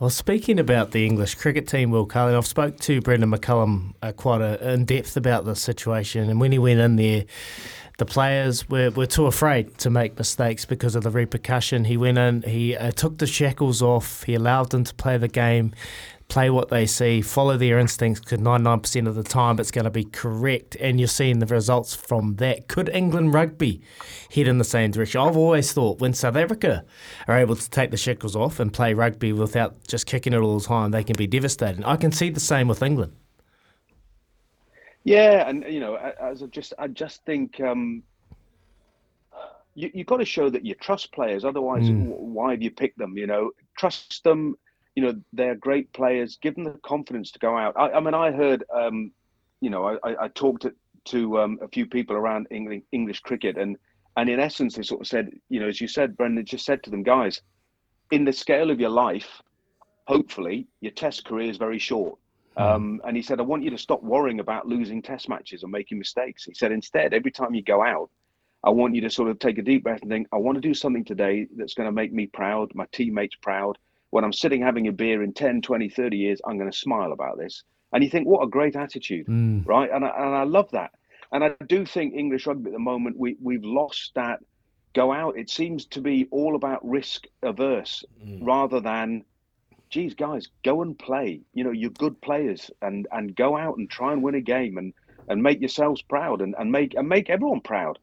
Well, 0.00 0.08
speaking 0.08 0.58
about 0.58 0.92
the 0.92 1.04
English 1.04 1.34
cricket 1.34 1.68
team, 1.68 1.90
Will 1.90 2.06
Carling, 2.06 2.34
I've 2.34 2.46
spoke 2.46 2.78
to 2.78 3.02
Brendon 3.02 3.30
McCullum 3.30 3.92
uh, 4.00 4.12
quite 4.12 4.40
a, 4.40 4.72
in 4.72 4.86
depth 4.86 5.14
about 5.14 5.44
this 5.44 5.60
situation, 5.60 6.30
and 6.30 6.40
when 6.40 6.52
he 6.52 6.58
went 6.58 6.80
in 6.80 6.96
there, 6.96 7.26
the 8.00 8.06
players 8.06 8.66
were, 8.70 8.90
were 8.90 9.06
too 9.06 9.26
afraid 9.26 9.76
to 9.76 9.90
make 9.90 10.16
mistakes 10.16 10.64
because 10.64 10.94
of 10.94 11.02
the 11.02 11.10
repercussion. 11.10 11.84
He 11.84 11.98
went 11.98 12.16
in, 12.16 12.40
he 12.42 12.74
uh, 12.74 12.92
took 12.92 13.18
the 13.18 13.26
shackles 13.26 13.82
off, 13.82 14.22
he 14.22 14.34
allowed 14.34 14.70
them 14.70 14.84
to 14.84 14.94
play 14.94 15.18
the 15.18 15.28
game 15.28 15.72
play 16.28 16.48
what 16.48 16.68
they 16.68 16.86
see, 16.86 17.20
follow 17.20 17.56
their 17.56 17.78
instincts 17.78 18.20
because 18.20 18.38
99% 18.38 19.08
of 19.08 19.16
the 19.16 19.24
time 19.24 19.58
it's 19.58 19.72
going 19.72 19.84
to 19.84 19.90
be 19.90 20.04
correct 20.04 20.76
and 20.76 21.00
you're 21.00 21.08
seeing 21.08 21.40
the 21.40 21.46
results 21.46 21.92
from 21.92 22.36
that. 22.36 22.68
Could 22.68 22.88
England 22.88 23.34
rugby 23.34 23.82
head 24.32 24.46
in 24.46 24.58
the 24.58 24.64
same 24.64 24.92
direction? 24.92 25.20
I've 25.20 25.36
always 25.36 25.72
thought 25.72 25.98
when 25.98 26.14
South 26.14 26.36
Africa 26.36 26.84
are 27.26 27.36
able 27.36 27.56
to 27.56 27.68
take 27.68 27.90
the 27.90 27.96
shackles 27.96 28.36
off 28.36 28.60
and 28.60 28.72
play 28.72 28.94
rugby 28.94 29.32
without 29.32 29.84
just 29.88 30.06
kicking 30.06 30.32
it 30.32 30.38
all 30.38 30.60
the 30.60 30.66
time, 30.66 30.92
they 30.92 31.02
can 31.02 31.16
be 31.18 31.26
devastating. 31.26 31.84
I 31.84 31.96
can 31.96 32.12
see 32.12 32.30
the 32.30 32.38
same 32.38 32.68
with 32.68 32.80
England. 32.80 33.12
Yeah, 35.04 35.48
and 35.48 35.64
you 35.68 35.80
know, 35.80 35.96
as 35.96 36.42
I 36.42 36.46
just, 36.46 36.74
I 36.78 36.88
just 36.88 37.24
think 37.24 37.60
um, 37.60 38.02
you 39.74 39.90
you 39.94 40.04
got 40.04 40.18
to 40.18 40.24
show 40.24 40.50
that 40.50 40.64
you 40.64 40.74
trust 40.74 41.12
players. 41.12 41.44
Otherwise, 41.44 41.88
Mm. 41.88 42.08
why 42.08 42.50
have 42.52 42.62
you 42.62 42.70
picked 42.70 42.98
them? 42.98 43.16
You 43.16 43.26
know, 43.26 43.50
trust 43.78 44.22
them. 44.24 44.56
You 44.96 45.04
know, 45.04 45.20
they're 45.32 45.54
great 45.54 45.92
players. 45.92 46.36
Give 46.42 46.54
them 46.54 46.64
the 46.64 46.78
confidence 46.82 47.30
to 47.32 47.38
go 47.38 47.56
out. 47.56 47.74
I, 47.76 47.92
I 47.92 48.00
mean, 48.00 48.14
I 48.14 48.32
heard, 48.32 48.64
um, 48.74 49.12
you 49.60 49.70
know, 49.70 49.98
I, 50.04 50.24
I, 50.24 50.28
talked 50.28 50.62
to, 50.62 50.74
to 51.06 51.38
um, 51.40 51.58
a 51.62 51.68
few 51.68 51.86
people 51.86 52.16
around 52.16 52.48
English, 52.50 52.82
English 52.92 53.20
cricket, 53.20 53.56
and 53.56 53.76
and 54.16 54.28
in 54.28 54.40
essence, 54.40 54.74
they 54.74 54.82
sort 54.82 55.00
of 55.00 55.06
said, 55.06 55.30
you 55.48 55.60
know, 55.60 55.68
as 55.68 55.80
you 55.80 55.88
said, 55.88 56.16
Brendon 56.16 56.44
just 56.44 56.66
said 56.66 56.82
to 56.82 56.90
them, 56.90 57.02
guys, 57.04 57.40
in 58.10 58.24
the 58.24 58.32
scale 58.32 58.70
of 58.70 58.80
your 58.80 58.90
life, 58.90 59.40
hopefully 60.08 60.66
your 60.80 60.92
test 60.92 61.24
career 61.24 61.48
is 61.48 61.56
very 61.56 61.78
short. 61.78 62.18
Um, 62.56 63.00
and 63.06 63.16
he 63.16 63.22
said, 63.22 63.38
I 63.38 63.42
want 63.44 63.62
you 63.62 63.70
to 63.70 63.78
stop 63.78 64.02
worrying 64.02 64.40
about 64.40 64.66
losing 64.66 65.00
test 65.02 65.28
matches 65.28 65.62
or 65.62 65.68
making 65.68 65.98
mistakes. 65.98 66.44
He 66.44 66.54
said, 66.54 66.72
instead, 66.72 67.14
every 67.14 67.30
time 67.30 67.54
you 67.54 67.62
go 67.62 67.82
out, 67.82 68.10
I 68.62 68.70
want 68.70 68.94
you 68.94 69.00
to 69.02 69.10
sort 69.10 69.30
of 69.30 69.38
take 69.38 69.58
a 69.58 69.62
deep 69.62 69.84
breath 69.84 70.02
and 70.02 70.10
think, 70.10 70.26
I 70.32 70.36
want 70.36 70.56
to 70.56 70.60
do 70.60 70.74
something 70.74 71.04
today 71.04 71.46
that's 71.56 71.74
going 71.74 71.86
to 71.86 71.92
make 71.92 72.12
me 72.12 72.26
proud, 72.26 72.74
my 72.74 72.86
teammates 72.92 73.36
proud. 73.36 73.78
When 74.10 74.24
I'm 74.24 74.32
sitting 74.32 74.60
having 74.60 74.88
a 74.88 74.92
beer 74.92 75.22
in 75.22 75.32
10, 75.32 75.62
20, 75.62 75.88
30 75.88 76.16
years, 76.16 76.40
I'm 76.44 76.58
going 76.58 76.70
to 76.70 76.76
smile 76.76 77.12
about 77.12 77.38
this. 77.38 77.62
And 77.92 78.04
you 78.04 78.10
think, 78.10 78.26
what 78.26 78.42
a 78.42 78.48
great 78.48 78.76
attitude, 78.76 79.26
Mm. 79.26 79.66
right? 79.66 79.90
And 79.90 80.04
I, 80.04 80.08
and 80.08 80.34
I 80.34 80.42
love 80.42 80.70
that. 80.72 80.90
And 81.32 81.44
I 81.44 81.54
do 81.68 81.86
think 81.86 82.14
English 82.14 82.46
rugby 82.46 82.70
at 82.70 82.72
the 82.72 82.78
moment, 82.80 83.16
we, 83.16 83.36
we've 83.40 83.64
lost 83.64 84.12
that 84.16 84.40
go 84.92 85.12
out. 85.12 85.38
It 85.38 85.48
seems 85.48 85.86
to 85.86 86.00
be 86.00 86.26
all 86.32 86.56
about 86.56 86.86
risk 86.86 87.24
averse 87.42 88.04
rather 88.42 88.80
than, 88.80 89.24
geez, 89.90 90.14
guys, 90.14 90.48
go 90.64 90.82
and 90.82 90.98
play. 90.98 91.40
You 91.52 91.64
know, 91.64 91.72
you're 91.72 91.90
good 91.90 92.20
players 92.20 92.70
and, 92.80 93.06
and 93.12 93.34
go 93.34 93.56
out 93.56 93.76
and 93.76 93.90
try 93.90 94.12
and 94.12 94.22
win 94.22 94.36
a 94.36 94.40
game 94.40 94.78
and, 94.78 94.94
and 95.28 95.42
make 95.42 95.60
yourselves 95.60 96.00
proud 96.02 96.40
and, 96.40 96.54
and 96.58 96.72
make 96.72 96.94
and 96.94 97.08
make 97.08 97.28
everyone 97.28 97.60
proud. 97.60 97.98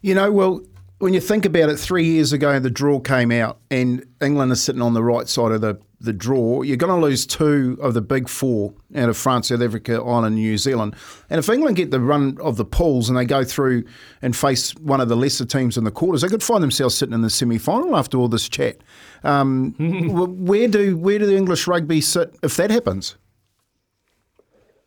You 0.00 0.14
know, 0.14 0.32
well, 0.32 0.62
when 0.98 1.12
you 1.12 1.20
think 1.20 1.44
about 1.44 1.68
it, 1.68 1.76
three 1.76 2.06
years 2.06 2.32
ago 2.32 2.58
the 2.58 2.70
draw 2.70 2.98
came 3.00 3.30
out, 3.30 3.58
and 3.70 4.04
England 4.22 4.52
is 4.52 4.62
sitting 4.62 4.82
on 4.82 4.94
the 4.94 5.04
right 5.04 5.28
side 5.28 5.52
of 5.52 5.60
the, 5.60 5.78
the 6.04 6.12
draw. 6.12 6.62
You're 6.62 6.76
going 6.76 6.94
to 6.98 7.06
lose 7.06 7.26
two 7.26 7.78
of 7.80 7.94
the 7.94 8.00
big 8.00 8.28
four 8.28 8.74
out 8.94 9.08
of 9.08 9.16
France, 9.16 9.48
South 9.48 9.60
Africa, 9.60 9.94
Ireland, 9.94 10.36
New 10.36 10.56
Zealand. 10.58 10.94
And 11.30 11.38
if 11.38 11.48
England 11.48 11.76
get 11.76 11.90
the 11.90 12.00
run 12.00 12.38
of 12.40 12.56
the 12.56 12.64
pools 12.64 13.08
and 13.08 13.18
they 13.18 13.24
go 13.24 13.44
through 13.44 13.84
and 14.22 14.36
face 14.36 14.74
one 14.76 15.00
of 15.00 15.08
the 15.08 15.16
lesser 15.16 15.44
teams 15.44 15.76
in 15.76 15.84
the 15.84 15.90
quarters, 15.90 16.22
they 16.22 16.28
could 16.28 16.42
find 16.42 16.62
themselves 16.62 16.94
sitting 16.94 17.14
in 17.14 17.22
the 17.22 17.30
semi 17.30 17.58
final 17.58 17.96
after 17.96 18.18
all 18.18 18.28
this 18.28 18.48
chat. 18.48 18.78
Um, 19.22 19.74
where 20.46 20.68
do 20.68 20.96
where 20.96 21.18
do 21.18 21.26
the 21.26 21.36
English 21.36 21.66
rugby 21.66 22.00
sit 22.00 22.34
if 22.42 22.56
that 22.56 22.70
happens? 22.70 23.16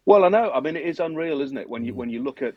Well, 0.06 0.24
I 0.24 0.30
know. 0.30 0.52
I 0.52 0.62
mean, 0.62 0.78
it 0.78 0.86
is 0.86 1.00
unreal, 1.00 1.42
isn't 1.42 1.58
it? 1.58 1.70
When 1.70 1.84
you 1.84 1.94
when 1.94 2.10
you 2.10 2.24
look 2.24 2.42
at 2.42 2.56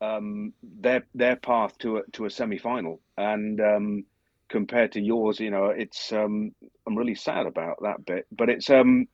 um, 0.00 0.52
their 0.62 1.04
their 1.14 1.36
path 1.36 1.76
to 1.78 1.98
a 1.98 2.02
to 2.12 2.26
a 2.26 2.30
semi 2.30 2.58
final 2.58 3.00
and 3.16 3.60
um, 3.60 4.04
compared 4.52 4.92
to 4.92 5.00
yours, 5.00 5.40
you 5.40 5.50
know, 5.50 5.66
it's 5.66 6.12
um, 6.12 6.52
I'm 6.86 6.96
really 6.96 7.14
sad 7.14 7.46
about 7.46 7.78
that 7.82 8.04
bit. 8.04 8.26
But 8.30 8.50
it's 8.50 8.70
um, 8.70 9.08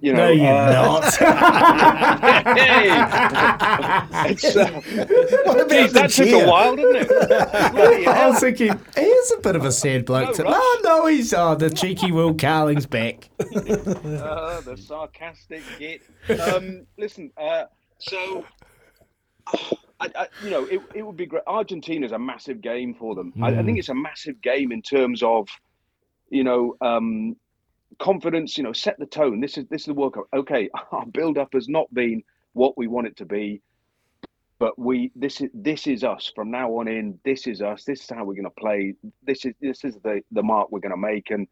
you 0.00 0.12
know, 0.12 0.26
No, 0.26 0.30
you're 0.30 0.48
uh, 0.48 0.72
not. 0.72 1.14
hey, 2.58 2.88
it's, 4.30 4.56
uh, 4.56 4.68
What 5.44 5.70
geez, 5.70 5.92
that 5.92 6.10
took 6.10 6.28
a 6.28 6.46
while, 6.46 6.74
didn't 6.76 6.96
it? 6.96 7.08
Bloody 7.08 8.06
I 8.06 8.28
was 8.28 8.40
thinking, 8.40 8.78
he 8.96 9.00
is 9.00 9.32
a 9.38 9.40
bit 9.40 9.56
of 9.56 9.64
a 9.64 9.72
sad 9.72 10.04
bloke. 10.04 10.30
No 10.30 10.34
to, 10.34 10.44
oh, 10.48 10.80
no, 10.82 11.06
he's 11.06 11.32
oh, 11.32 11.54
the 11.54 11.70
cheeky 11.70 12.10
Will 12.12 12.34
Carling's 12.34 12.86
back. 12.86 13.30
Uh, 13.62 14.60
the 14.62 14.76
sarcastic 14.76 15.62
git. 15.78 16.02
Um, 16.40 16.86
listen, 16.98 17.30
uh, 17.36 17.64
so 17.98 18.44
I, 20.02 20.22
I, 20.22 20.28
you 20.44 20.50
know, 20.50 20.64
it, 20.64 20.80
it 20.94 21.02
would 21.02 21.16
be 21.16 21.26
great. 21.26 21.42
Argentina's 21.46 22.12
a 22.12 22.18
massive 22.18 22.60
game 22.60 22.94
for 22.94 23.14
them. 23.14 23.32
I, 23.42 23.48
I 23.58 23.62
think 23.62 23.78
it's 23.78 23.88
a 23.88 23.94
massive 23.94 24.40
game 24.40 24.72
in 24.72 24.82
terms 24.82 25.22
of, 25.22 25.48
you 26.30 26.44
know, 26.44 26.76
um, 26.80 27.36
confidence. 27.98 28.56
You 28.56 28.64
know, 28.64 28.72
set 28.72 28.98
the 28.98 29.06
tone. 29.06 29.40
This 29.40 29.58
is 29.58 29.66
this 29.68 29.82
is 29.82 29.86
the 29.86 29.94
World 29.94 30.14
Cup. 30.14 30.24
Okay, 30.34 30.68
our 30.92 31.06
build 31.06 31.38
up 31.38 31.52
has 31.52 31.68
not 31.68 31.92
been 31.94 32.22
what 32.52 32.76
we 32.76 32.86
want 32.86 33.06
it 33.06 33.16
to 33.18 33.24
be, 33.24 33.60
but 34.58 34.78
we 34.78 35.12
this 35.14 35.40
is 35.40 35.50
this 35.54 35.86
is 35.86 36.04
us 36.04 36.30
from 36.34 36.50
now 36.50 36.70
on 36.78 36.88
in. 36.88 37.18
This 37.24 37.46
is 37.46 37.62
us. 37.62 37.84
This 37.84 38.02
is 38.02 38.10
how 38.10 38.24
we're 38.24 38.34
going 38.34 38.44
to 38.44 38.50
play. 38.50 38.94
This 39.22 39.44
is 39.44 39.54
this 39.60 39.84
is 39.84 39.96
the 40.02 40.22
the 40.32 40.42
mark 40.42 40.70
we're 40.70 40.80
going 40.80 40.90
to 40.90 40.96
make 40.96 41.30
and 41.30 41.46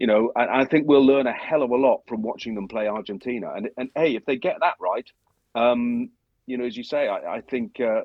you 0.00 0.06
know, 0.06 0.32
and 0.34 0.50
I 0.50 0.64
think 0.64 0.88
we'll 0.88 1.04
learn 1.04 1.26
a 1.26 1.32
hell 1.32 1.62
of 1.62 1.70
a 1.70 1.76
lot 1.76 2.00
from 2.08 2.22
watching 2.22 2.54
them 2.54 2.68
play 2.68 2.88
Argentina. 2.88 3.52
And 3.54 3.68
and 3.76 3.90
hey, 3.94 4.16
if 4.16 4.24
they 4.24 4.36
get 4.36 4.56
that 4.60 4.76
right, 4.80 5.06
um, 5.54 6.08
you 6.50 6.58
know, 6.58 6.64
as 6.64 6.76
you 6.76 6.82
say, 6.82 7.06
I, 7.08 7.36
I 7.36 7.40
think 7.40 7.80
uh, 7.80 8.02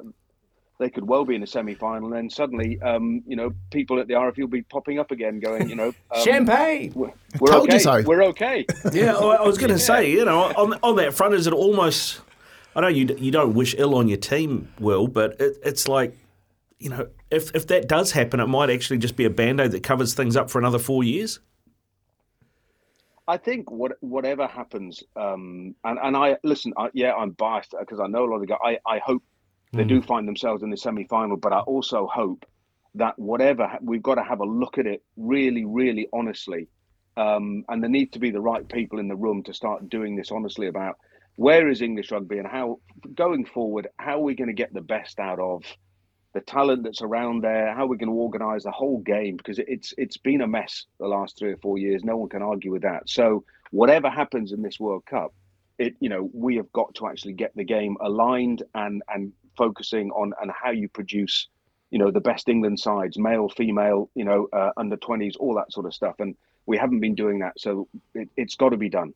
they 0.78 0.90
could 0.90 1.06
well 1.08 1.26
be 1.26 1.36
in 1.36 1.44
a 1.44 1.48
semi-final. 1.48 2.06
And 2.06 2.16
then 2.16 2.30
suddenly, 2.30 2.80
um, 2.82 3.24
you 3.26 3.36
know, 3.36 3.52
people 3.72 4.00
at 4.00 4.08
the 4.08 4.14
RFU 4.14 4.42
will 4.42 4.48
be 4.48 4.62
popping 4.62 5.00
up 5.00 5.12
again, 5.12 5.40
going, 5.40 5.68
you 5.68 5.76
know, 5.76 5.88
um, 6.12 6.24
Champagne. 6.24 6.92
we're, 6.94 7.12
we're 7.40 7.52
Told 7.52 7.70
you 7.70 7.76
okay. 7.76 7.80
so. 7.80 8.04
We're 8.04 8.24
okay. 8.26 8.66
Yeah, 8.94 9.16
I, 9.16 9.36
I 9.36 9.42
was 9.42 9.58
going 9.58 9.72
to 9.72 9.80
say, 9.80 10.12
you 10.12 10.26
know, 10.26 10.44
on, 10.44 10.78
on 10.84 10.96
that 10.98 11.14
front, 11.14 11.34
is 11.34 11.48
it 11.48 11.54
almost? 11.54 12.22
I 12.76 12.82
know 12.82 12.88
you 12.88 13.16
you 13.18 13.32
don't 13.32 13.54
wish 13.54 13.74
ill 13.78 13.96
on 13.96 14.10
your 14.10 14.18
team, 14.18 14.68
Will, 14.80 15.08
but 15.08 15.40
it, 15.40 15.58
it's 15.64 15.88
like, 15.88 16.16
you 16.78 16.90
know, 16.90 17.08
if 17.32 17.56
if 17.56 17.68
that 17.68 17.88
does 17.88 18.12
happen, 18.12 18.42
it 18.42 18.48
might 18.48 18.70
actually 18.70 18.98
just 18.98 19.16
be 19.16 19.24
a 19.24 19.30
band 19.30 19.62
aid 19.62 19.72
that 19.72 19.82
covers 19.82 20.14
things 20.14 20.36
up 20.36 20.52
for 20.52 20.60
another 20.60 20.78
four 20.78 21.04
years. 21.04 21.40
I 23.28 23.38
think 23.38 23.72
what 23.72 23.94
whatever 24.02 24.48
happens, 24.48 25.04
um, 25.16 25.76
and 25.84 26.00
and 26.02 26.16
I 26.16 26.38
listen. 26.44 26.74
I, 26.78 26.90
yeah, 26.94 27.14
I'm 27.14 27.32
biased 27.32 27.74
because 27.80 28.00
I 28.00 28.08
know 28.08 28.26
a 28.26 28.30
lot 28.30 28.42
of 28.42 28.48
guys. 28.48 28.60
I 28.64 28.78
I 28.86 29.00
hope 29.00 29.24
they 29.74 29.84
do 29.84 30.02
find 30.02 30.28
themselves 30.28 30.64
in 30.64 30.70
the 30.70 30.78
semi 30.78 31.06
final, 31.06 31.36
but 31.36 31.52
I 31.52 31.60
also 31.60 32.08
hope 32.08 32.46
that 32.96 33.18
whatever 33.20 33.78
we've 33.82 34.04
got 34.04 34.16
to 34.16 34.24
have 34.24 34.40
a 34.40 34.46
look 34.46 34.78
at 34.78 34.86
it 34.86 35.04
really, 35.18 35.66
really 35.66 36.08
honestly, 36.14 36.68
um, 37.18 37.66
and 37.68 37.82
there 37.82 37.90
need 37.90 38.14
to 38.14 38.20
be 38.20 38.32
the 38.32 38.40
right 38.40 38.68
people 38.68 39.00
in 39.00 39.08
the 39.08 39.16
room 39.16 39.44
to 39.44 39.54
start 39.54 39.90
doing 39.90 40.16
this 40.16 40.32
honestly 40.32 40.68
about 40.68 40.96
where 41.36 41.70
is 41.70 41.82
English 41.82 42.12
rugby 42.12 42.38
and 42.38 42.48
how 42.48 42.80
going 43.14 43.46
forward, 43.46 43.88
how 43.98 44.20
are 44.20 44.24
we 44.24 44.36
going 44.36 44.48
to 44.48 44.54
get 44.54 44.74
the 44.74 44.82
best 44.82 45.20
out 45.20 45.40
of 45.40 45.64
the 46.36 46.42
talent 46.42 46.84
that's 46.84 47.02
around 47.02 47.46
there, 47.46 47.74
how 47.74 47.88
we're 47.88 47.96
going 47.96 48.10
to 48.10 48.14
organise 48.14 48.64
the 48.64 48.72
whole 48.72 49.00
game 49.00 49.38
because 49.38 49.58
it's 49.58 49.94
it's 49.98 50.18
been 50.18 50.42
a 50.42 50.48
mess 50.48 50.86
the 51.00 51.08
last 51.08 51.40
three 51.40 51.54
or 51.54 51.58
four 51.58 51.78
years. 51.78 52.04
No 52.04 52.18
one 52.18 52.28
can 52.28 52.42
argue 52.42 52.74
with 52.74 52.82
that. 52.82 53.10
So 53.10 53.46
whatever 53.72 54.10
happens 54.10 54.52
in 54.52 54.62
this 54.62 54.78
World 54.78 55.06
Cup, 55.06 55.34
it 55.80 55.96
you 56.02 56.10
know 56.10 56.30
we 56.34 56.58
have 56.58 56.70
got 56.74 56.94
to 56.96 57.08
actually 57.08 57.34
get 57.34 57.56
the 57.56 57.64
game 57.64 57.96
aligned 58.02 58.64
and 58.76 59.02
and 59.08 59.32
focusing 59.58 60.12
on 60.12 60.34
and 60.42 60.52
how 60.52 60.72
you 60.72 60.90
produce 60.90 61.48
you 61.90 62.00
know 62.00 62.12
the 62.12 62.20
best 62.20 62.50
England 62.50 62.82
sides, 62.82 63.18
male, 63.18 63.48
female, 63.48 64.10
you 64.14 64.26
know 64.26 64.50
uh, 64.52 64.72
under 64.76 64.98
twenties, 64.98 65.38
all 65.38 65.56
that 65.56 65.72
sort 65.72 65.86
of 65.86 65.94
stuff, 65.94 66.16
and 66.20 66.36
we 66.66 66.78
haven't 66.78 67.00
been 67.00 67.16
doing 67.16 67.40
that. 67.40 67.54
So 67.58 67.88
it, 68.14 68.28
it's 68.36 68.56
got 68.56 68.70
to 68.70 68.78
be 68.78 68.90
done. 68.90 69.14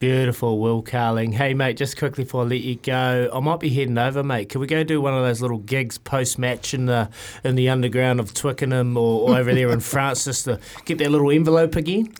Beautiful, 0.00 0.58
Will 0.58 0.82
Carling. 0.82 1.32
Hey, 1.32 1.54
mate, 1.54 1.76
just 1.76 1.96
quickly 1.96 2.24
before 2.24 2.42
I 2.42 2.46
let 2.46 2.60
you 2.60 2.74
go, 2.76 3.30
I 3.32 3.40
might 3.40 3.60
be 3.60 3.70
heading 3.70 3.96
over, 3.96 4.22
mate. 4.22 4.48
Can 4.48 4.60
we 4.60 4.66
go 4.66 4.82
do 4.82 5.00
one 5.00 5.14
of 5.14 5.22
those 5.22 5.40
little 5.40 5.58
gigs 5.58 5.98
post 5.98 6.38
match 6.38 6.74
in 6.74 6.86
the 6.86 7.08
in 7.44 7.54
the 7.54 7.68
underground 7.68 8.20
of 8.20 8.34
Twickenham 8.34 8.96
or, 8.96 9.30
or 9.30 9.38
over 9.38 9.54
there 9.54 9.70
in 9.70 9.80
France 9.94 10.24
just 10.24 10.44
to 10.44 10.58
get 10.84 10.98
that 10.98 11.10
little 11.10 11.30
envelope 11.30 11.76
again? 11.76 12.12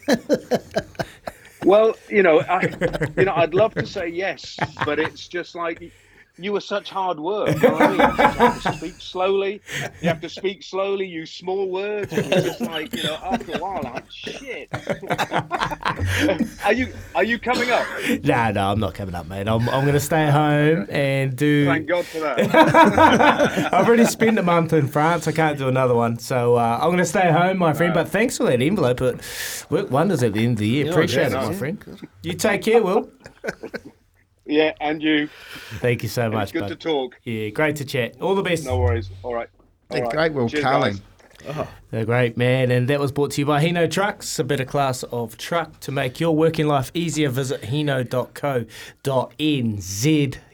Well, 1.64 1.96
you 2.08 2.22
know, 2.22 2.40
I, 2.40 2.72
you 3.16 3.24
know, 3.24 3.34
I'd 3.34 3.54
love 3.54 3.74
to 3.74 3.86
say 3.86 4.08
yes, 4.08 4.56
but 4.84 4.98
it's 4.98 5.26
just 5.26 5.54
like 5.54 5.92
you 6.38 6.52
were 6.52 6.60
such 6.60 6.90
hard 6.90 7.20
work. 7.20 7.54
You, 7.64 7.70
know 7.70 7.74
what 7.74 7.82
I 7.82 7.88
mean? 7.88 7.98
you 7.98 8.06
have 8.06 8.62
to 8.62 8.72
speak 8.72 8.94
slowly. 8.98 9.62
You 10.02 10.08
have 10.08 10.20
to 10.20 10.28
speak 10.28 10.62
slowly. 10.62 11.06
Use 11.06 11.30
small 11.30 11.70
words. 11.70 12.12
It's 12.12 12.28
just 12.28 12.60
like 12.60 12.94
you 12.94 13.04
know, 13.04 13.14
after 13.22 13.54
a 13.54 13.58
while, 13.58 13.86
I'm 13.86 13.94
like 13.94 14.10
shit. 14.10 14.68
are 16.64 16.72
you 16.72 16.92
are 17.14 17.24
you 17.24 17.38
coming 17.38 17.70
up? 17.70 17.86
nah, 18.24 18.50
no, 18.50 18.70
I'm 18.70 18.80
not 18.80 18.94
coming 18.94 19.14
up, 19.14 19.26
mate. 19.28 19.48
I'm, 19.48 19.68
I'm 19.68 19.82
going 19.82 19.94
to 19.94 20.00
stay 20.00 20.24
at 20.24 20.32
home 20.32 20.86
and 20.90 21.36
do. 21.36 21.66
Thank 21.66 21.86
God 21.86 22.04
for 22.04 22.18
that. 22.20 22.54
I've 23.72 23.86
already 23.86 24.04
spent 24.04 24.38
a 24.38 24.42
month 24.42 24.72
in 24.72 24.88
France. 24.88 25.28
I 25.28 25.32
can't 25.32 25.56
do 25.56 25.68
another 25.68 25.94
one. 25.94 26.18
So 26.18 26.56
uh, 26.56 26.78
I'm 26.80 26.88
going 26.88 26.98
to 26.98 27.06
stay 27.06 27.30
home, 27.30 27.58
my 27.58 27.72
friend. 27.72 27.94
But 27.94 28.08
thanks 28.08 28.36
for 28.36 28.44
that 28.44 28.60
envelope. 28.60 29.00
It 29.00 29.20
worked 29.70 29.90
wonders 29.90 30.22
at 30.22 30.34
the 30.34 30.44
end 30.44 30.54
of 30.54 30.58
the 30.58 30.68
year. 30.68 30.90
Appreciate 30.90 31.28
it, 31.28 31.32
yeah, 31.32 31.46
my 31.46 31.54
friend. 31.54 32.08
You 32.22 32.34
take 32.34 32.62
care, 32.62 32.82
Will. 32.82 33.08
Yeah, 34.54 34.72
and 34.80 35.02
you. 35.02 35.28
Thank 35.80 36.02
you 36.02 36.08
so 36.08 36.26
It's 36.26 36.32
much, 36.34 36.52
good 36.52 36.60
bud. 36.60 36.68
to 36.68 36.76
talk. 36.76 37.20
Yeah, 37.24 37.48
great 37.50 37.76
to 37.76 37.84
chat. 37.84 38.20
All 38.20 38.34
the 38.34 38.42
best. 38.42 38.64
No 38.64 38.78
worries. 38.78 39.10
All 39.22 39.34
right. 39.34 39.48
All 39.90 39.96
The 39.96 40.02
right. 40.02 40.12
great 40.12 40.32
Will 40.32 40.48
Cheers, 40.48 40.64
Carling. 40.64 41.00
guys. 41.46 41.66
The 41.90 42.04
great 42.06 42.36
man, 42.38 42.70
and 42.70 42.88
that 42.88 42.98
was 43.00 43.12
brought 43.12 43.32
to 43.32 43.40
you 43.40 43.46
by 43.46 43.62
Hino 43.62 43.90
Trucks, 43.90 44.38
a 44.38 44.44
better 44.44 44.64
class 44.64 45.02
of 45.04 45.36
truck 45.36 45.78
to 45.80 45.92
make 45.92 46.18
your 46.18 46.34
working 46.34 46.66
life 46.66 46.90
easier. 46.94 47.28
Visit 47.28 47.62
hino.co.nz. 47.62 48.04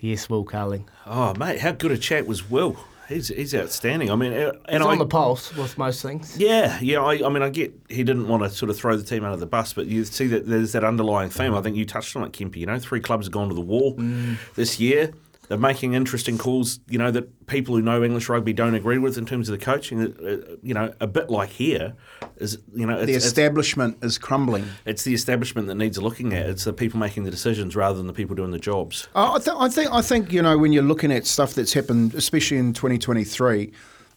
Yes, 0.01 0.29
Will 0.31 0.45
Carling. 0.45 0.89
Oh, 1.07 1.35
mate, 1.35 1.61
how 1.61 1.73
good 1.73 1.93
a 1.93 1.99
chat 1.99 2.27
was 2.27 2.51
Will. 2.51 2.77
He's 3.11 3.29
he's 3.29 3.55
outstanding. 3.55 4.11
I 4.11 4.15
mean, 4.17 4.33
and 4.33 4.57
He's 4.71 4.81
I, 4.81 4.85
on 4.85 4.99
the 4.99 5.05
pulse 5.07 5.55
with 5.55 5.77
most 5.77 6.01
things. 6.01 6.37
Yeah, 6.39 6.79
yeah. 6.81 7.01
I, 7.03 7.27
I 7.27 7.29
mean, 7.29 7.43
I 7.43 7.51
get 7.51 7.75
he 7.89 8.05
didn't 8.05 8.29
want 8.29 8.43
to 8.45 8.49
sort 8.51 8.71
of 8.71 8.79
throw 8.79 8.97
the 8.97 9.03
team 9.03 9.25
under 9.25 9.37
the 9.37 9.47
bus, 9.47 9.73
but 9.73 9.87
you 9.87 10.05
see 10.05 10.29
that 10.29 10.47
there's 10.47 10.73
that 10.73 10.85
underlying 10.85 11.29
theme. 11.29 11.55
I 11.55 11.61
think 11.61 11.77
you 11.77 11.85
touched 11.85 12.15
on 12.17 12.23
it, 12.25 12.33
Kempy. 12.33 12.57
You 12.57 12.67
know, 12.67 12.79
three 12.79 13.01
clubs 13.01 13.27
have 13.27 13.33
gone 13.33 13.49
to 13.49 13.55
the 13.55 13.61
wall 13.61 13.95
Mm. 13.97 14.37
this 14.55 14.81
year. 14.81 15.13
They're 15.51 15.59
making 15.59 15.95
interesting 15.95 16.39
calls, 16.39 16.79
you 16.89 16.97
know, 16.97 17.11
that 17.11 17.47
people 17.49 17.75
who 17.75 17.83
know 17.83 18.05
English 18.05 18.29
rugby 18.29 18.53
don't 18.53 18.75
agree 18.77 18.99
with 18.99 19.19
in 19.19 19.27
terms 19.27 19.49
of 19.49 19.59
the 19.59 19.65
coaching. 19.65 20.01
Uh, 20.01 20.57
You 20.63 20.75
know, 20.75 20.93
a 21.01 21.09
bit 21.09 21.29
like 21.29 21.49
here 21.51 21.95
is, 22.37 22.57
you 22.73 22.87
know, 22.87 22.97
it's, 22.97 23.07
The 23.07 23.15
establishment 23.15 23.99
is 24.01 24.17
crumbling. 24.17 24.65
it's 24.87 25.03
the 25.03 25.13
establishment 25.13 25.67
that 25.67 25.75
needs 25.75 25.99
looking 25.99 26.33
at. 26.35 26.49
It's 26.49 26.63
the 26.63 26.73
people 26.73 27.01
making 27.01 27.25
the 27.25 27.33
decisions 27.33 27.75
rather 27.75 27.99
than 27.99 28.07
the 28.07 28.13
people 28.13 28.37
doing 28.37 28.53
the 28.53 28.61
jobs. 28.61 29.09
Uh, 29.13 29.33
I, 29.33 29.39
th- 29.41 29.57
I 29.59 29.69
think 29.69 29.91
I 29.93 30.03
think 30.03 30.33
you 30.33 30.41
know 30.41 30.57
when 30.57 30.73
you're 30.73 30.85
looking 30.85 31.11
at 31.11 31.27
stuff 31.27 31.55
that's 31.55 31.73
happened, 31.73 32.15
especially 32.15 32.59
in 32.59 32.73
2023, 32.73 33.73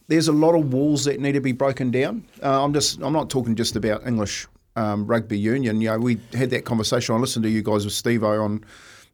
there's 0.10 0.28
a 0.28 0.34
lot 0.34 0.54
of 0.54 0.72
walls 0.72 1.06
that 1.06 1.20
need 1.20 1.32
to 1.32 1.42
be 1.42 1.52
broken 1.52 1.90
down. 1.90 2.26
Uh, 2.44 2.64
I'm 2.64 2.74
just 2.76 3.02
I'm 3.02 3.14
not 3.14 3.32
talking 3.32 3.56
just 3.56 3.76
about 3.76 4.06
English 4.06 4.46
um, 4.76 5.08
rugby 5.08 5.40
union. 5.40 5.82
You 5.82 5.90
know, 5.90 5.98
we 5.98 6.20
had 6.34 6.52
that 6.52 6.64
conversation. 6.66 7.16
I 7.16 7.18
listened 7.18 7.42
to 7.44 7.50
you 7.50 7.64
guys 7.64 7.86
with 7.86 7.94
Steve 7.96 8.24
on 8.24 8.64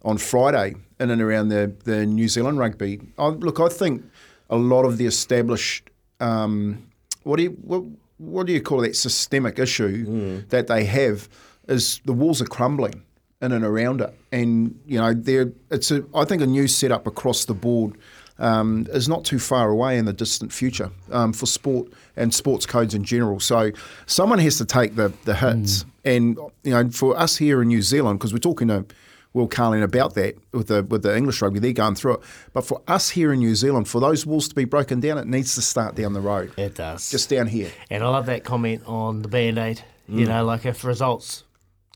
on 0.04 0.18
Friday 0.18 0.76
in 1.00 1.10
and 1.10 1.22
around 1.22 1.50
the 1.50 1.74
the 1.84 2.06
New 2.06 2.28
Zealand 2.28 2.60
rugby. 2.60 3.00
I, 3.18 3.28
look, 3.28 3.60
I 3.60 3.70
think 3.70 4.04
a 4.50 4.56
lot 4.58 4.86
of 4.86 4.98
the 4.98 5.06
established 5.06 5.90
um, 6.20 6.88
what 7.24 7.38
do 7.38 7.44
you 7.44 7.52
what, 7.62 7.84
what 8.18 8.48
do 8.48 8.54
you 8.54 8.62
call 8.62 8.82
that 8.82 8.96
systemic 8.96 9.60
issue 9.60 10.42
that 10.50 10.68
they 10.68 10.84
have 10.86 11.30
is 11.68 12.02
the 12.06 12.14
walls 12.14 12.42
are 12.42 12.46
crumbling 12.46 13.04
in 13.42 13.52
and 13.54 13.64
around 13.64 14.02
it, 14.02 14.14
and 14.32 14.78
you 14.86 15.00
know 15.00 15.14
there 15.14 15.52
it's 15.72 15.92
a 15.92 16.04
I 16.14 16.26
think 16.26 16.42
a 16.42 16.48
new 16.48 16.68
setup 16.68 17.08
across 17.08 17.46
the 17.46 17.54
board. 17.54 17.98
Um, 18.42 18.88
is 18.92 19.10
not 19.10 19.26
too 19.26 19.38
far 19.38 19.70
away 19.70 19.98
in 19.98 20.06
the 20.06 20.14
distant 20.14 20.54
future 20.54 20.92
um, 21.12 21.34
for 21.34 21.46
sport 21.46 21.90
and 22.16 22.34
sports 22.34 22.66
codes 22.66 22.94
in 22.94 23.04
general. 23.04 23.42
So 23.42 23.72
someone 24.06 24.40
has 24.40 24.58
to 24.60 24.66
take 24.66 24.96
the, 24.96 25.12
the 25.26 25.36
hits, 25.36 25.84
and 26.06 26.38
you 26.64 26.72
know 26.72 26.90
for 26.90 27.20
us 27.20 27.36
here 27.36 27.62
in 27.62 27.68
New 27.68 27.82
Zealand, 27.82 28.18
because 28.18 28.32
we're 28.32 28.40
talking 28.40 28.70
to 28.70 28.86
Will 29.34 29.48
Carling 29.48 29.84
about 29.84 30.16
that 30.16 30.36
with 30.54 30.68
the 30.68 30.84
with 30.84 31.04
the 31.04 31.16
English 31.16 31.42
rugby, 31.42 31.60
they're 31.60 31.72
going 31.72 31.96
through 31.96 32.16
it. 32.16 32.20
But 32.54 32.66
for 32.66 32.82
us 32.88 33.10
here 33.12 33.32
in 33.32 33.40
New 33.40 33.54
Zealand, 33.56 33.88
for 33.88 34.02
those 34.02 34.26
walls 34.26 34.48
to 34.48 34.56
be 34.56 34.66
broken 34.66 35.00
down, 35.00 35.18
it 35.20 35.28
needs 35.28 35.54
to 35.56 35.62
start 35.62 35.96
down 35.96 36.14
the 36.14 36.22
road, 36.22 36.52
It 36.58 36.76
does. 36.76 37.10
just 37.12 37.30
down 37.30 37.46
here. 37.48 37.70
And 37.92 38.04
I 38.04 38.10
love 38.10 38.26
that 38.26 38.44
comment 38.44 38.82
on 38.88 39.22
the 39.22 39.28
band 39.28 39.58
aid. 39.60 39.82
You 40.08 40.26
Mm. 40.26 40.30
know, 40.30 40.46
like 40.46 40.66
if 40.66 40.84
results 40.84 41.44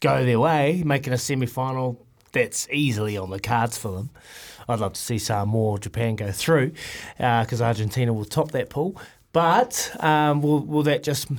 go 0.02 0.24
their 0.24 0.40
way, 0.40 0.84
making 0.86 1.12
a 1.14 1.18
semi 1.18 1.48
final, 1.48 2.06
that's 2.34 2.68
easily 2.72 3.18
on 3.18 3.32
the 3.32 3.40
cards 3.40 3.78
for 3.78 3.90
them. 3.92 4.10
I'd 4.70 4.80
love 4.80 4.94
to 4.94 5.02
see 5.02 5.18
Samoa 5.18 5.72
or 5.72 5.80
Japan 5.80 6.16
go 6.16 6.32
through 6.32 6.72
because 7.18 7.62
Argentina 7.62 8.14
will 8.14 8.26
top 8.26 8.52
that 8.52 8.70
pool. 8.70 8.96
But 9.34 9.92
um, 10.00 10.42
will, 10.44 10.60
will 10.60 10.84
that 10.84 11.02
just 11.02 11.30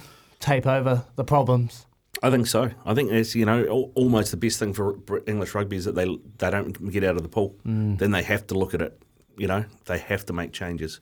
tape 0.41 0.67
over 0.67 1.05
the 1.15 1.25
problems? 1.25 1.87
I 2.23 2.31
think 2.31 2.47
so. 2.47 2.71
I 2.87 2.95
think 2.95 3.11
it's 3.11 3.35
you 3.35 3.45
know 3.45 3.91
almost 3.95 4.31
the 4.31 4.37
best 4.37 4.59
thing 4.59 4.73
for 4.73 4.97
English 5.27 5.55
rugby 5.55 5.77
is 5.77 5.85
that 5.85 5.95
they 5.95 6.07
they 6.39 6.51
don't 6.51 6.91
get 6.91 7.05
out 7.05 7.17
of 7.17 7.23
the 7.23 7.29
pool. 7.29 7.55
Then 7.65 8.11
they 8.11 8.23
have 8.23 8.47
to 8.49 8.55
look 8.59 8.75
at 8.75 8.83
it. 8.83 9.01
You 9.37 9.49
know 9.49 9.65
they 9.87 9.99
have 9.99 10.25
to 10.27 10.33
make 10.33 10.53
changes. 10.53 11.01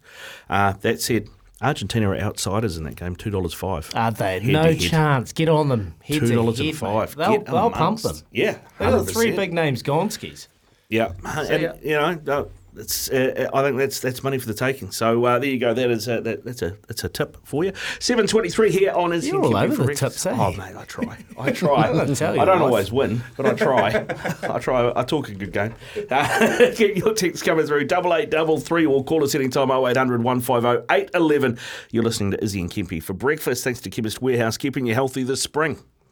Uh, 0.49 0.73
that 0.81 1.01
said, 1.01 1.29
Argentina 1.61 2.11
are 2.11 2.17
outsiders 2.17 2.77
in 2.77 2.85
that 2.85 2.97
game. 2.97 3.15
Two 3.15 3.31
dollars 3.31 3.55
five. 3.55 3.91
Are 3.95 4.11
they? 4.11 4.41
Head 4.41 4.53
no 4.53 4.75
chance. 4.75 5.33
Get 5.33 5.49
on 5.49 5.69
them. 5.69 5.95
Head 6.03 6.21
Two 6.21 6.35
dollars 6.35 6.59
and 6.61 6.77
five. 6.77 7.17
mate. 7.17 7.25
They'll, 7.25 7.39
Get 7.39 7.47
they'll 7.47 7.71
pump 7.71 8.01
them. 8.01 8.17
Yeah, 8.33 8.59
They're 8.79 8.91
the 8.91 9.05
three 9.05 9.33
big 9.33 9.53
names 9.53 9.83
Gonskis. 9.83 10.49
Yeah, 10.89 11.13
and, 11.25 11.63
yeah. 11.63 11.75
you 11.83 12.25
know, 12.25 12.51
uh, 12.77 12.81
it's. 12.81 13.11
Uh, 13.11 13.49
I 13.53 13.63
think 13.63 13.77
that's 13.77 14.01
that's 14.01 14.23
money 14.23 14.39
for 14.39 14.47
the 14.47 14.55
taking. 14.55 14.91
So 14.91 15.25
uh, 15.25 15.39
there 15.39 15.51
you 15.51 15.59
go. 15.59 15.75
That 15.75 15.91
is 15.91 16.09
a, 16.09 16.21
that, 16.21 16.45
that's 16.45 16.63
a 16.63 16.77
that's 16.89 17.05
a 17.05 17.09
tip 17.09 17.37
for 17.45 17.65
you. 17.65 17.73
Seven 18.01 18.27
twenty 18.27 18.51
three 18.51 18.71
here 18.71 18.93
on 18.93 19.13
is 19.13 19.27
You're 19.27 19.43
all 19.43 19.57
over 19.57 19.85
the 19.85 19.95
tips, 19.95 20.27
eh? 20.27 20.37
Oh 20.39 20.53
mate, 20.53 20.77
I 20.77 20.85
try. 20.85 21.19
I 21.39 21.51
try. 21.53 22.01
I 22.03 22.15
tell 22.15 22.35
you 22.35 22.41
I 22.41 22.45
don't 22.45 22.63
always 22.63 22.93
win, 22.93 23.23
but 23.37 23.47
I 23.47 23.55
try. 23.55 24.07
I 24.43 24.59
try. 24.59 24.93
I 24.95 25.05
talk 25.05 25.29
a 25.29 25.35
good 25.35 25.53
game. 25.53 25.75
Uh, 26.13 26.71
get 26.75 26.97
your 26.97 27.15
text 27.15 27.45
coming 27.45 27.67
through 27.67 27.85
double 27.85 28.15
eight 28.15 28.29
double 28.29 28.59
three 28.59 28.85
or 28.85 29.03
call 29.03 29.25
us 29.25 29.35
anytime 29.35 29.71
0800 29.71 30.23
150 30.23 30.85
811. 30.93 31.59
You're 31.91 32.03
listening 32.03 32.33
to 32.33 32.45
Izzy 32.45 32.61
and 32.61 32.71
Kempy 32.71 33.03
for 33.03 33.15
breakfast. 33.15 33.65
Thanks 33.65 33.81
to 33.83 33.91
Chemist 33.91 34.21
Warehouse, 34.21 34.59
keeping 34.59 34.87
you 34.87 34.95
healthy 34.95 35.23
this 35.23 35.41
spring. 35.41 35.79